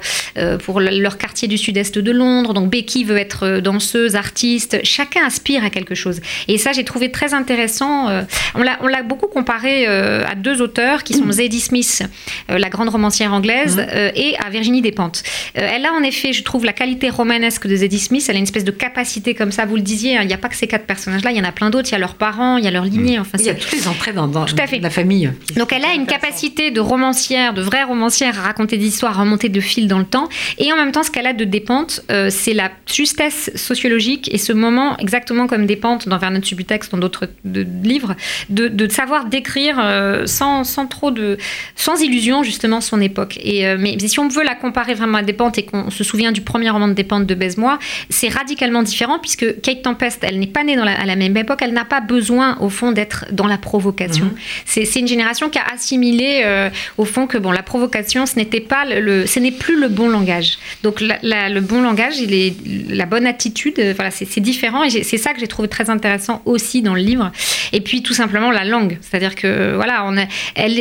[0.65, 2.55] pour le- leur quartier du sud-est de Londres.
[2.55, 4.79] Donc Becky veut être euh, danseuse, artiste.
[4.85, 6.21] Chacun aspire à quelque chose.
[6.49, 8.09] Et ça, j'ai trouvé très intéressant.
[8.09, 8.23] euh,
[8.55, 12.03] on l'a beaucoup comparé euh, à deux auteurs qui sont Zadie Smith,
[12.49, 15.23] la grande romancière anglaise, euh, et à Virginie Despentes.
[15.55, 18.25] Elle a en effet, je trouve, la qualité romanesque de Zadie Smith.
[18.29, 19.65] Elle a une espèce de capacité comme ça.
[19.67, 21.45] Vous le disiez, hein, il n'y a pas que ces quatre personnages-là, il y en
[21.45, 21.89] a plein d'autres.
[21.89, 23.19] Il y a leurs parents, il y a leur lignée.
[23.19, 24.79] Enfin, Il y a toutes les entrées dans, dans Tout à fait.
[24.79, 25.31] la famille.
[25.57, 29.23] donc elle a une capacité de romancière, de vraie romancière à raconter des histoires, à
[29.23, 30.29] remonter de fil dans le temps.
[30.59, 32.71] Et en même temps, ce qu'elle a de dépente, euh, c'est la
[33.11, 37.89] justesse sociologique et ce moment, exactement comme dépente dans Vernon Subutex, dans d'autres de- de
[37.89, 38.15] livres,
[38.51, 41.37] de, de savoir décrire euh, sans, sans trop de...
[41.75, 43.39] sans illusion justement son époque.
[43.43, 46.31] Et, euh, mais si on veut la comparer vraiment à Despentes et qu'on se souvient
[46.31, 47.79] du premier roman de Despentes de Baise-moi,
[48.11, 51.37] c'est radicalement différent puisque Kate Tempest, elle n'est pas née dans la- à la même
[51.37, 54.27] époque, elle n'a pas besoin au fond d'être dans la provocation.
[54.27, 54.35] Mhm.
[54.67, 58.37] C'est c'est une génération qui a assimilé euh, au fond que bon, la provocation, ce
[58.37, 60.59] n'était pas le, le- ce n'est plus le bon langage.
[60.85, 62.55] Donc la- la- le bon langage, il est
[63.01, 63.79] la bonne attitude.
[63.81, 67.01] euh, voilà, c'est différent et c'est ça que j'ai trouvé très intéressant aussi dans le
[67.01, 67.33] livre.
[67.73, 70.07] Et puis tout simplement la langue, c'est-à-dire que euh, voilà,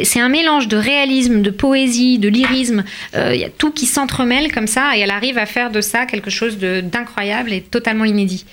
[0.04, 2.84] c'est un mélange de réalisme, de poésie, de lyrisme.
[3.16, 5.82] Euh, Il y a tout qui s'entremêle comme ça et elle arrive à faire de
[5.82, 8.46] ça quelque chose d'incroyable et totalement inédit.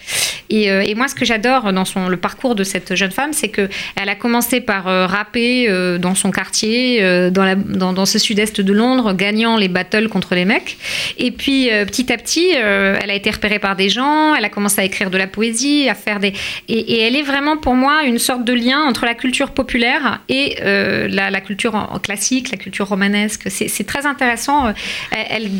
[0.48, 3.48] Et, et moi, ce que j'adore dans son, le parcours de cette jeune femme, c'est
[3.48, 3.68] que
[4.00, 7.00] elle a commencé par rapper dans son quartier,
[7.30, 10.78] dans, la, dans, dans ce sud-est de Londres, gagnant les battles contre les mecs.
[11.18, 14.80] Et puis, petit à petit, elle a été repérée par des gens, elle a commencé
[14.80, 16.32] à écrire de la poésie, à faire des...
[16.68, 20.56] Et, elle est vraiment, pour moi, une sorte de lien entre la culture populaire et
[20.62, 23.48] euh, la, culture classique, la culture romanesque.
[23.50, 24.68] C'est très intéressant.
[25.10, 25.58] Elle, elle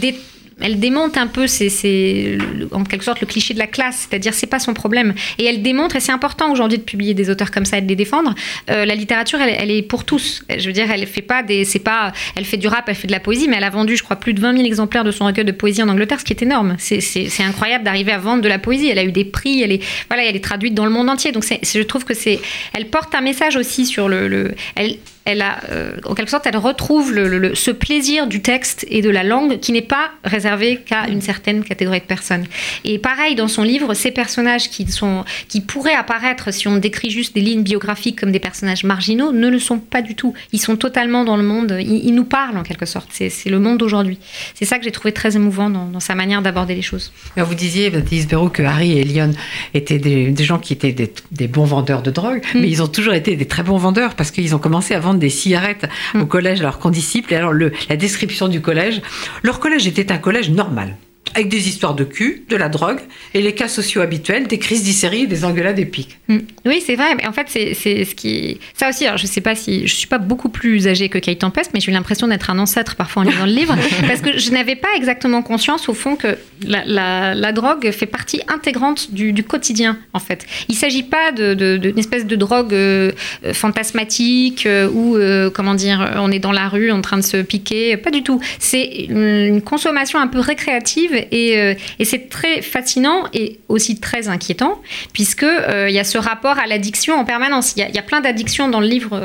[0.61, 2.39] elle démonte un peu, c'est
[2.73, 5.15] en quelque sorte le cliché de la classe, c'est-à-dire c'est pas son problème.
[5.39, 7.89] Et elle démontre, et c'est important aujourd'hui de publier des auteurs comme ça et de
[7.89, 8.35] les défendre.
[8.71, 10.43] euh, la littérature, elle, elle est pour tous.
[10.57, 13.07] Je veux dire, elle fait pas des, c'est pas, elle fait du rap, elle fait
[13.07, 15.11] de la poésie, mais elle a vendu, je crois, plus de 20 000 exemplaires de
[15.11, 16.77] son recueil de poésie en Angleterre, ce qui est énorme.
[16.79, 17.01] C'est-
[17.43, 18.89] incroyable d'arriver à vendre de la poésie.
[18.89, 21.33] Elle a eu des prix, elle est, voilà, elle est traduite dans le monde entier.
[21.33, 22.41] Donc je trouve que c'est,
[22.73, 24.97] elle porte un message aussi sur le, le- elle,
[25.27, 28.87] elle a, euh, en quelque sorte, elle retrouve le- le- le- ce plaisir du texte
[28.89, 32.45] et de la langue qui n'est pas réservé qu'à une certaine catégorie de personnes.
[32.85, 37.11] Et pareil, dans son livre, ces personnages qui, sont, qui pourraient apparaître, si on décrit
[37.11, 40.33] juste des lignes biographiques comme des personnages marginaux, ne le sont pas du tout.
[40.53, 43.09] Ils sont totalement dans le monde, ils, ils nous parlent en quelque sorte.
[43.13, 44.19] C'est le monde d'aujourd'hui.
[44.55, 47.13] C'est ça que j'ai trouvé très émouvant dans, dans sa manière d'aborder les choses.
[47.37, 49.33] Vous disiez, Baptiste Béraud, que Harry et Lyon
[49.75, 52.61] étaient des, des gens qui étaient des, des bons vendeurs de drogue, Mm.
[52.61, 55.16] mais ils ont toujours été des très bons vendeurs parce qu'ils ont commencé à vendre
[55.17, 57.33] des cigarettes au collège, alors qu'en disciples.
[57.33, 59.03] Et alors, le, la description du collège,
[59.43, 60.97] leur collège était un collège normal.
[61.35, 63.01] Avec des histoires de cul, de la drogue
[63.35, 66.19] et les cas sociaux habituels, des crises d'hystérie et des engueulades épiques.
[66.29, 66.39] Mm.
[66.65, 67.15] Oui, c'est vrai.
[67.17, 67.75] Mais en fait, c'est
[68.05, 68.59] ce qui.
[68.75, 69.87] Ça aussi, alors je sais pas si.
[69.87, 72.59] Je suis pas beaucoup plus âgée que Kate Tempest, mais j'ai eu l'impression d'être un
[72.59, 76.17] ancêtre parfois en lisant le livre, parce que je n'avais pas exactement conscience, au fond,
[76.17, 80.47] que la, la, drogue fait partie intégrante du, du, quotidien, en fait.
[80.69, 83.13] Il s'agit pas d'une de, de, espèce de drogue euh,
[83.53, 87.39] fantasmatique euh, où, euh, comment dire, on est dans la rue en train de se
[87.39, 87.97] piquer.
[87.97, 88.41] Pas du tout.
[88.59, 94.81] C'est une consommation un peu récréative et, et c'est très fascinant et aussi très inquiétant,
[95.13, 97.75] puisque il y a ce rapport à l'addiction en permanence.
[97.77, 99.21] Il y, a, plein d'addictions dans le livre.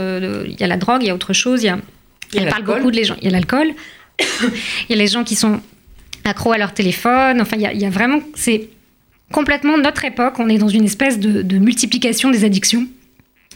[0.48, 1.64] Il y a la drogue, il y a autre chose.
[1.64, 1.68] Il
[2.34, 3.16] y a, parle beaucoup de les gens.
[3.22, 3.72] Il y a l'alcool.
[4.20, 5.62] il y a les gens qui sont
[6.24, 7.42] accros à leur téléphone.
[7.42, 8.22] Enfin, il y a, il y a vraiment.
[8.36, 8.70] C'est
[9.32, 10.36] complètement notre époque.
[10.39, 12.88] On est dans une espèce de, de multiplication des addictions.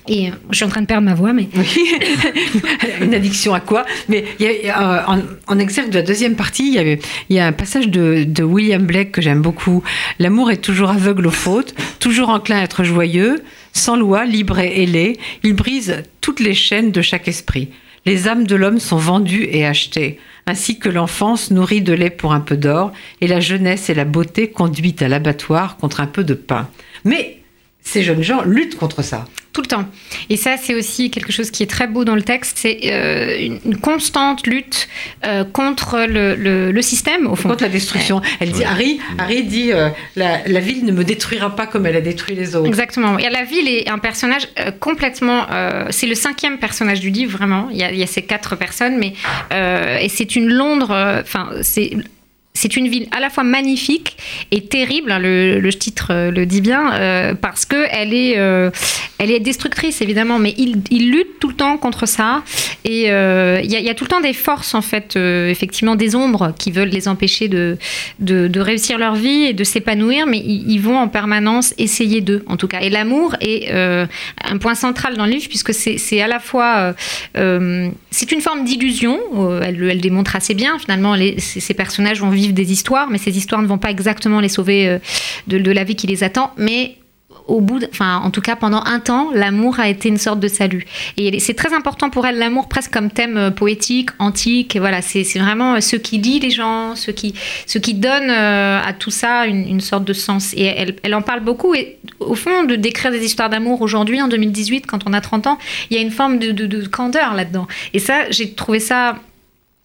[0.07, 1.47] Et euh, je suis en train de perdre ma voix, mais.
[3.01, 3.85] Une addiction à quoi?
[4.07, 4.99] Mais euh,
[5.47, 6.99] en, exergue de la deuxième partie, il y, avait,
[7.29, 9.83] il y a un passage de, William Blake que j'aime beaucoup.
[10.19, 13.43] L'amour est toujours aveugle aux fautes, toujours enclin à être joyeux,
[13.73, 15.17] sans loi, libre et ailé.
[15.43, 17.69] Il brise toutes les chaînes de chaque esprit.
[18.05, 22.33] Les âmes de l'homme sont vendues et achetées, ainsi que l'enfance nourrie de lait pour
[22.33, 26.23] un peu d'or, et la jeunesse et la beauté conduites à l'abattoir contre un peu
[26.23, 26.69] de pain.
[27.03, 27.39] Mais
[27.85, 29.25] ces jeunes gens luttent contre ça.
[29.53, 29.85] Tout le temps.
[30.29, 32.57] Et ça, c'est aussi quelque chose qui est très beau dans le texte.
[32.59, 34.89] C'est euh, une constante lutte
[35.25, 37.47] euh, contre le, système, au fond.
[37.47, 38.21] Contre la destruction.
[38.41, 42.01] Elle dit, Harry, Harry dit euh, la, ville ne me détruira pas comme elle a
[42.01, 42.67] détruit les autres.
[42.67, 43.17] Exactement.
[43.17, 44.49] Et la ville est un personnage
[44.81, 45.45] complètement.
[45.91, 47.69] c'est le cinquième personnage du livre, vraiment.
[47.71, 49.13] Il y a, il y a ces quatre personnes, mais.
[50.01, 51.21] et c'est une Londres.
[51.21, 51.91] Enfin, c'est
[52.55, 54.17] c'est une ville à la fois magnifique
[54.51, 58.71] et terrible, hein, le, titre euh, le dit bien, euh, parce que elle est, euh,
[59.19, 62.43] elle est destructrice évidemment, mais il, il, lutte tout le temps contre ça.
[62.85, 66.71] Et il y, a tout le temps des forces en fait, effectivement des ombres qui
[66.71, 67.77] veulent les empêcher de,
[68.19, 72.57] de, réussir leur vie et de s'épanouir, mais ils, vont en permanence essayer d'eux, en
[72.57, 72.81] tout cas.
[72.81, 76.93] Et l'amour est un point central dans le livre puisque c'est à la fois,
[77.33, 79.19] c'est une forme d'illusion.
[79.63, 81.15] Elle, elle démontre assez bien finalement.
[81.39, 84.99] Ces personnages vont des histoires, mais ces histoires ne vont pas exactement les sauver euh,
[85.47, 86.51] de, la vie qui les attend.
[86.57, 86.97] Mais
[87.47, 90.47] au bout, enfin, en tout cas, pendant un temps, l'amour a été une sorte de
[90.47, 90.85] salut.
[91.17, 94.75] Et c'est très important pour elle, l'amour, presque comme thème euh, poétique, antique.
[94.75, 97.35] Et voilà, c'est vraiment ce qui lie les gens, ce qui,
[97.67, 100.53] ce qui donne euh, à tout ça une, sorte de sens.
[100.55, 101.75] Et elle, elle, en parle beaucoup.
[101.75, 105.47] Et au fond, de décrire des histoires d'amour aujourd'hui, en 2018, quand on a 30
[105.47, 105.57] ans,
[105.89, 107.67] il y a une forme de, de, de candeur là-dedans.
[107.93, 109.17] Et ça, j'ai trouvé ça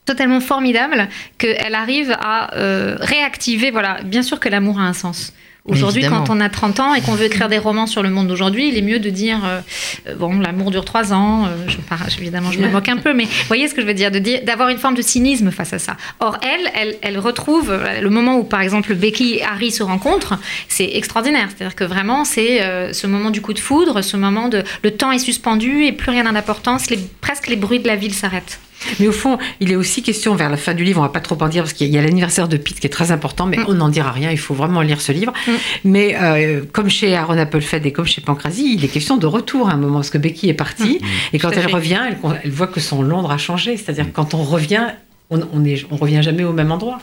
[0.07, 3.71] totalement formidable qu'elle arrive à euh, réactiver.
[3.71, 5.33] Voilà, bien sûr que l'amour a un sens.
[5.67, 8.27] Aujourd'hui, quand on a 30 ans et qu'on veut écrire des romans sur le monde
[8.27, 9.61] d'aujourd'hui, il est mieux de dire euh,
[10.09, 11.49] euh, bon, l'amour dure 3 ans.
[11.69, 11.77] je,
[12.19, 14.11] évidemment, je me moque un peu, mais vous voyez ce que je veux dire,
[14.43, 15.97] d'avoir une forme de cynisme face à ça.
[16.19, 20.39] Or, elle, elle, elle, retrouve le moment où, par exemple, Becky et Harry se rencontrent,
[20.67, 21.51] c'est extraordinaire.
[21.55, 25.13] C'est-à-dire que vraiment, c'est ce moment du coup de foudre, ce moment de le temps
[25.13, 26.87] est suspendu et plus rien n'a d'importance,
[27.21, 28.59] presque les bruits de la ville s'arrêtent.
[28.99, 31.21] Mais au fond, il est aussi question vers la fin du livre, on va pas
[31.21, 33.59] trop en dire parce qu'il y a l'anniversaire de Pete qui est très important, mais
[33.59, 33.65] mm.
[33.69, 35.33] on n'en dira rien, il faut vraiment lire ce livre.
[35.47, 35.53] Mm.
[35.85, 39.69] Mais euh, comme chez Aaron Applefed et comme chez Pancrasie, il est question de retour
[39.69, 41.35] à un moment parce que Becky est partie mm.
[41.35, 42.01] et quand elle revient,
[42.45, 43.77] elle, voit que son Londres a changé.
[43.77, 44.87] C'est-à-dire que quand on revient,
[45.31, 46.99] on, ne on revient jamais au même endroit.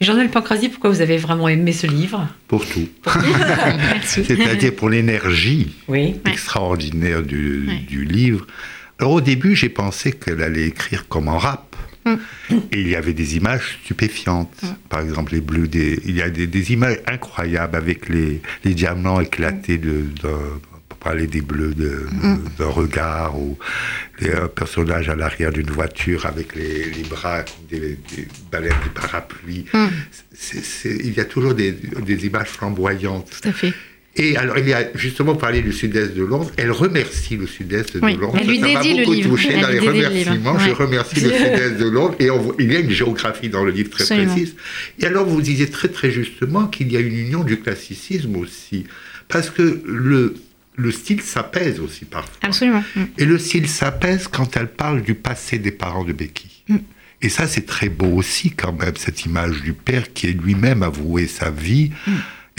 [0.00, 2.26] Jean-Noël Pancrasie, pourquoi vous avez vraiment aimé ce livre?
[2.48, 2.88] Pour tout.
[4.02, 5.72] C'est-à-dire pour l'énergie
[6.24, 8.46] extraordinaire du, du livre.
[9.00, 11.74] Alors au début, j'ai pensé qu'elle allait écrire comme en rap.
[12.04, 12.14] Mm.
[12.72, 14.54] Et il y avait des images stupéfiantes.
[14.62, 14.66] Mm.
[14.90, 19.20] Par exemple, les bleus, des, il y a des, images incroyables avec les, les diamants
[19.20, 22.42] éclatés de, pour parler des bleus mm.
[22.58, 23.58] d'un de, regard ou
[24.20, 28.90] les, un personnage à l'arrière d'une voiture avec les, les bras des, des baleines du
[28.90, 29.64] parapluie.
[30.84, 33.30] il y a toujours des, des images flamboyantes.
[33.40, 33.72] Tout à fait.
[34.16, 36.50] Et alors, il y a justement parlé du sud-est de Londres.
[36.56, 38.36] Elle remercie le sud-est de Londres.
[38.40, 40.58] Elle lui ça m'a beaucoup touché dans les remerciements.
[40.58, 42.16] Je remercie le sud-est de Londres.
[42.18, 44.56] Et il y a une géographie dans le livre très précise.
[44.98, 48.84] Et alors, vous disiez très très justement qu'il y a une union du classicisme aussi.
[49.28, 50.34] Parce que le,
[50.76, 52.36] le style s'apaise aussi parfois.
[52.42, 52.82] Absolument.
[52.96, 53.02] Mm.
[53.16, 56.64] Et le style s'apaise quand elle parle du passé des parents de Becky.
[56.68, 56.78] Mm.
[57.22, 60.82] Et ça, c'est très beau aussi, quand même, cette image du père qui est lui-même
[60.82, 61.92] avoué sa vie.
[62.08, 62.12] Mm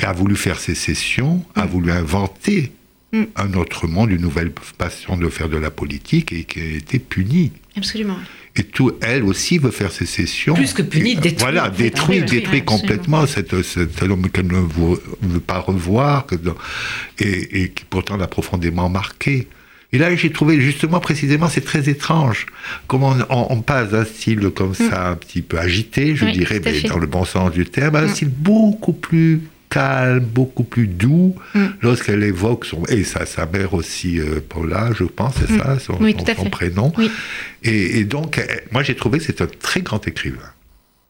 [0.05, 1.69] a voulu faire sécession, a mm.
[1.69, 2.71] voulu inventer
[3.13, 3.23] mm.
[3.35, 6.99] un autre monde, une nouvelle passion de faire de la politique et qui a été
[6.99, 7.51] punie.
[7.75, 8.17] Absolument.
[8.55, 10.55] Et tout, elle aussi veut faire sécession.
[10.55, 11.37] Plus que punie, détruit.
[11.39, 16.35] Voilà, détruit, détruit complètement cet, cet homme qu'elle ne veut, pas revoir, que,
[17.19, 19.47] et, et, qui pourtant l'a profondément marqué.
[19.93, 22.45] Et là, j'ai trouvé justement, précisément, c'est très étrange.
[22.87, 26.61] Comment on, on passe d'un style comme ça, un petit peu agité, je Oui, dirais,
[26.63, 28.09] mais dans le bon sens du terme, à un Mm.
[28.09, 29.41] style beaucoup plus
[29.71, 31.65] calme, beaucoup plus doux, Mm.
[31.81, 32.83] lorsqu'elle évoque son...
[32.85, 35.59] Et sa, sa mère aussi, euh, Paula, je pense, c'est Mm.
[35.59, 36.15] ça, son, Oui,
[36.51, 36.93] prénom.
[36.97, 37.09] Oui.
[37.63, 38.39] Et, et donc,
[38.71, 40.51] moi, j'ai trouvé que c'est un très grand écrivain.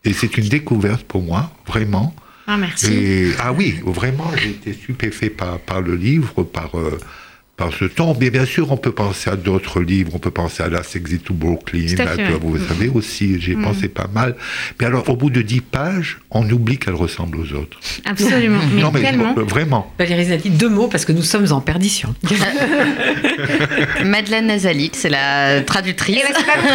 [0.06, 2.16] Et c'est une découverte pour moi, vraiment.
[2.48, 2.92] Ah, merci.
[2.94, 6.98] Et, ah oui, vraiment, j'ai été stupéfait par, par le livre, par, euh,
[7.62, 8.16] par ce ton.
[8.20, 11.24] Mais bien sûr, on peut penser à d'autres livres, on peut penser à La Exit
[11.24, 13.62] to Brooklyn, à vous savez aussi, j'ai Mm.
[13.64, 14.36] pensé pas mal.
[14.80, 17.78] Mais alors, au bout de dix pages, on oublie qu'elle ressemble aux autres.
[18.06, 18.60] Absolument.
[18.74, 19.36] Mais, non, mais tellement.
[19.38, 19.94] euh, vraiment.
[20.00, 22.14] Valérie Zali, deux mots parce que nous sommes en perdition.
[24.06, 26.22] Madeleine Nazalik, c'est la traductrice.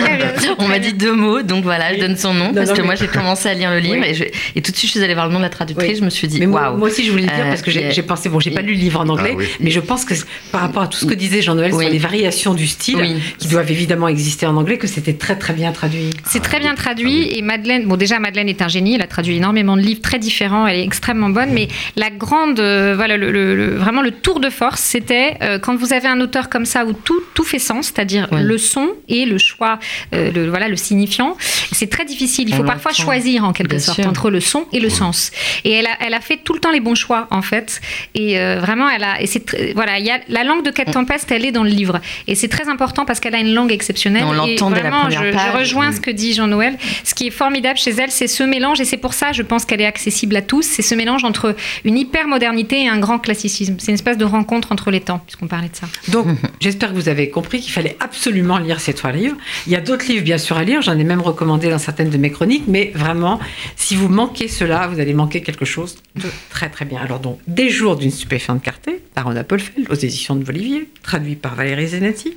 [0.58, 2.80] On m'a dit deux mots, donc voilà, je donne son nom, Non, parce non, que
[2.80, 4.06] mais- moi j'ai commencé à lire le livre Oui.
[4.08, 4.24] et, je-
[4.54, 5.96] et tout de suite je suis allée voir le nom de la traductrice, Oui.
[6.00, 6.78] je me suis dit Mais moi, waouh.
[6.78, 8.62] moi aussi, je voulais le dire Euh, parce que j'ai j'ai pensé, bon, j'ai pas
[8.62, 9.46] lu le livre en anglais, Ah oui.
[9.60, 10.14] mais je pense que
[10.52, 11.84] par rapport à tout ce que disait Jean-Noël Oui.
[11.84, 13.16] sur les variations du style, Oui.
[13.38, 16.10] qui doivent évidemment exister en anglais, que c'était très très bien traduit.
[16.26, 17.38] C'est très bien traduit ah oui.
[17.38, 20.18] et Madeleine, bon déjà Madeleine est un génie, elle a traduit énormément de livres très
[20.18, 24.10] différents, elle est extrêmement bonne, mais la grande, euh, voilà, le, le- le- vraiment le
[24.10, 27.44] tour de force, c'était euh, quand vous avez un auteur comme ça où tout, tout
[27.44, 28.42] fait sens, c'est-à-dire Oui.
[28.42, 29.78] le son et le choix,
[30.14, 31.36] euh, le, voilà, le signifiant,
[31.72, 32.48] c'est très difficile.
[32.48, 34.08] Il On faut parfois choisir en quelque Bien sorte sûr.
[34.08, 35.30] entre le son et le sens.
[35.64, 37.80] Et elle a, elle a fait tout le temps les bons choix en fait,
[38.14, 40.90] et euh, vraiment elle a, et c'est voilà, il y a la langue de Kate
[40.92, 43.72] Tempest, elle est dans le livre, et c'est très important parce qu'elle a une langue
[43.72, 44.24] exceptionnelle.
[44.26, 45.54] On l'entend dès la vraiment, première je, je page.
[45.58, 46.76] rejoins ce que dit Jean-Noël.
[47.04, 49.64] Ce qui est formidable chez elle, c'est ce mélange, et c'est pour ça, je pense
[49.64, 51.54] qu'elle est accessible à tous, c'est ce mélange entre
[51.84, 53.76] une hyper modernité et un grand classicisme.
[53.78, 55.86] C'est une espèce de rencontre entre les temps, puisqu'on parlait de ça.
[56.08, 56.26] Donc,
[56.60, 59.36] j'espère que vous avez compris qu'il fallait absolument lire ces trois livres.
[59.66, 60.82] Il y a d'autres livres, bien sûr, à lire.
[60.82, 62.64] J'en ai même recommandé dans certaines de mes chroniques.
[62.66, 63.38] Mais vraiment,
[63.76, 67.00] si vous manquez cela, vous allez manquer quelque chose de très, très bien.
[67.00, 71.34] Alors, donc, Des jours d'une stupéfiante clarté, par Rona Paulfeld, aux éditions de Volivier, traduit
[71.34, 72.36] par Valérie Zenati.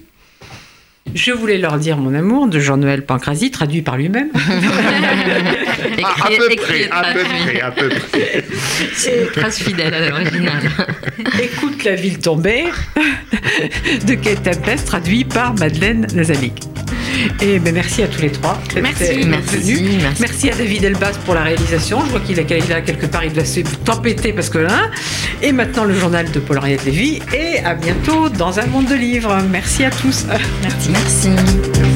[1.16, 4.30] Je voulais leur dire mon amour de Jean-Noël Pancrazy, traduit par lui-même.
[5.98, 8.44] Écrit- À, peu près, à peu près, à peu près.
[8.94, 10.62] C'est une trace fidèle à l'original.
[11.42, 12.66] Écoute la ville tombée
[14.08, 16.64] de Kate Tempest, traduit par Madeleine Nazalik.
[17.42, 18.62] Et ben, merci à tous les trois.
[18.82, 19.26] Merci.
[19.26, 20.02] Merci, venus.
[20.02, 20.22] merci.
[20.22, 22.02] Merci à David Elbaz pour la réalisation.
[22.06, 24.90] Je vois qu'il est là quelque part, il doit se tempêter parce que là.
[25.42, 27.22] Et maintenant le journal de Paul-Henriette Lévy.
[27.34, 29.38] Et à bientôt dans un monde de livres.
[29.50, 30.26] Merci à tous.
[30.64, 30.90] Merci.
[30.90, 31.89] Merci.